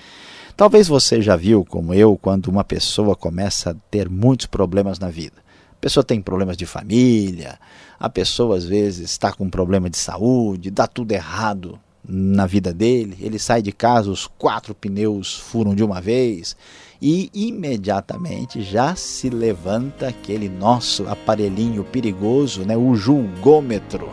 Talvez 0.57 0.87
você 0.87 1.21
já 1.21 1.35
viu, 1.35 1.65
como 1.65 1.93
eu, 1.93 2.15
quando 2.15 2.47
uma 2.47 2.63
pessoa 2.63 3.13
começa 3.13 3.71
a 3.71 3.75
ter 3.91 4.07
muitos 4.09 4.45
problemas 4.45 4.97
na 4.97 5.09
vida. 5.09 5.35
A 5.73 5.81
pessoa 5.81 6.01
tem 6.01 6.21
problemas 6.21 6.55
de 6.55 6.65
família, 6.65 7.59
a 7.99 8.09
pessoa 8.09 8.55
às 8.55 8.63
vezes 8.63 9.11
está 9.11 9.33
com 9.33 9.43
um 9.43 9.49
problema 9.49 9.89
de 9.89 9.97
saúde, 9.97 10.71
dá 10.71 10.87
tudo 10.87 11.11
errado 11.11 11.77
na 12.07 12.45
vida 12.45 12.73
dele, 12.73 13.17
ele 13.19 13.37
sai 13.37 13.61
de 13.61 13.73
casa, 13.73 14.09
os 14.09 14.27
quatro 14.27 14.73
pneus 14.73 15.35
furam 15.35 15.75
de 15.75 15.83
uma 15.83 15.99
vez 15.99 16.55
e 17.01 17.29
imediatamente 17.33 18.63
já 18.63 18.95
se 18.95 19.29
levanta 19.29 20.07
aquele 20.07 20.47
nosso 20.47 21.05
aparelhinho 21.09 21.83
perigoso, 21.83 22.63
né, 22.63 22.77
o 22.77 22.95
julgômetro 22.95 24.09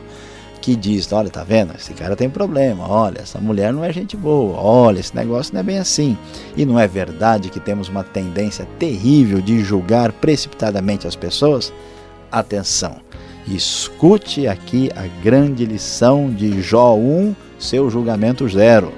que 0.62 0.76
diz: 0.76 1.12
olha, 1.12 1.28
tá 1.28 1.42
vendo? 1.42 1.74
Esse 1.74 1.92
cara 1.92 2.16
tem 2.16 2.30
problema, 2.30 2.88
olha, 2.88 3.20
essa 3.20 3.38
mulher 3.38 3.72
não 3.72 3.84
é 3.84 3.92
gente 3.92 4.16
boa, 4.16 4.56
olha, 4.56 5.00
esse 5.00 5.14
negócio 5.14 5.52
não 5.52 5.60
é 5.60 5.64
bem 5.64 5.78
assim. 5.78 6.16
E 6.56 6.64
não 6.64 6.78
é 6.78 6.86
verdade 6.86 7.50
que 7.50 7.60
temos 7.60 7.88
uma 7.88 8.04
tendência 8.04 8.66
terrível 8.78 9.40
de 9.42 9.60
julgar 9.62 10.12
precipitadamente 10.12 11.06
as 11.06 11.16
pessoas? 11.16 11.72
Atenção, 12.30 12.96
escute 13.46 14.46
aqui 14.46 14.88
a 14.96 15.06
grande 15.22 15.66
lição 15.66 16.30
de 16.30 16.62
Jó 16.62 16.94
1, 16.94 17.34
seu 17.58 17.90
julgamento 17.90 18.48
zero. 18.48 18.92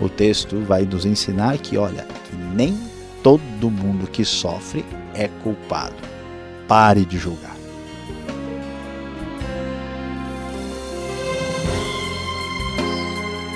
O 0.00 0.08
texto 0.08 0.60
vai 0.66 0.82
nos 0.82 1.06
ensinar 1.06 1.56
que, 1.58 1.78
olha, 1.78 2.04
que 2.28 2.36
nem 2.36 2.76
todo 3.22 3.70
mundo 3.70 4.10
que 4.10 4.24
sofre 4.24 4.84
é 5.14 5.28
culpado. 5.42 5.94
Pare 6.66 7.04
de 7.04 7.16
julgar. 7.16 7.53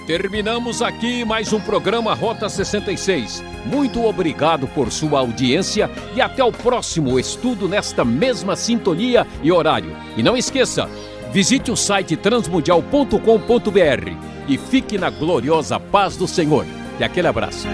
Terminamos 0.08 0.80
aqui 0.80 1.22
mais 1.22 1.52
um 1.52 1.60
programa 1.60 2.14
Rota 2.14 2.48
66. 2.48 3.44
Muito 3.66 4.06
obrigado 4.06 4.66
por 4.66 4.90
sua 4.90 5.18
audiência 5.18 5.90
e 6.16 6.20
até 6.22 6.42
o 6.42 6.50
próximo 6.50 7.20
estudo 7.20 7.68
nesta 7.68 8.06
mesma 8.06 8.56
sintonia 8.56 9.26
e 9.42 9.52
horário. 9.52 9.94
E 10.16 10.22
não 10.22 10.34
esqueça, 10.34 10.88
visite 11.30 11.70
o 11.70 11.76
site 11.76 12.16
transmundial.com.br 12.16 14.10
e 14.48 14.56
fique 14.56 14.96
na 14.96 15.10
gloriosa 15.10 15.78
paz 15.78 16.16
do 16.16 16.26
Senhor. 16.26 16.64
E 16.98 17.04
aquele 17.04 17.28
abraço. 17.28 17.68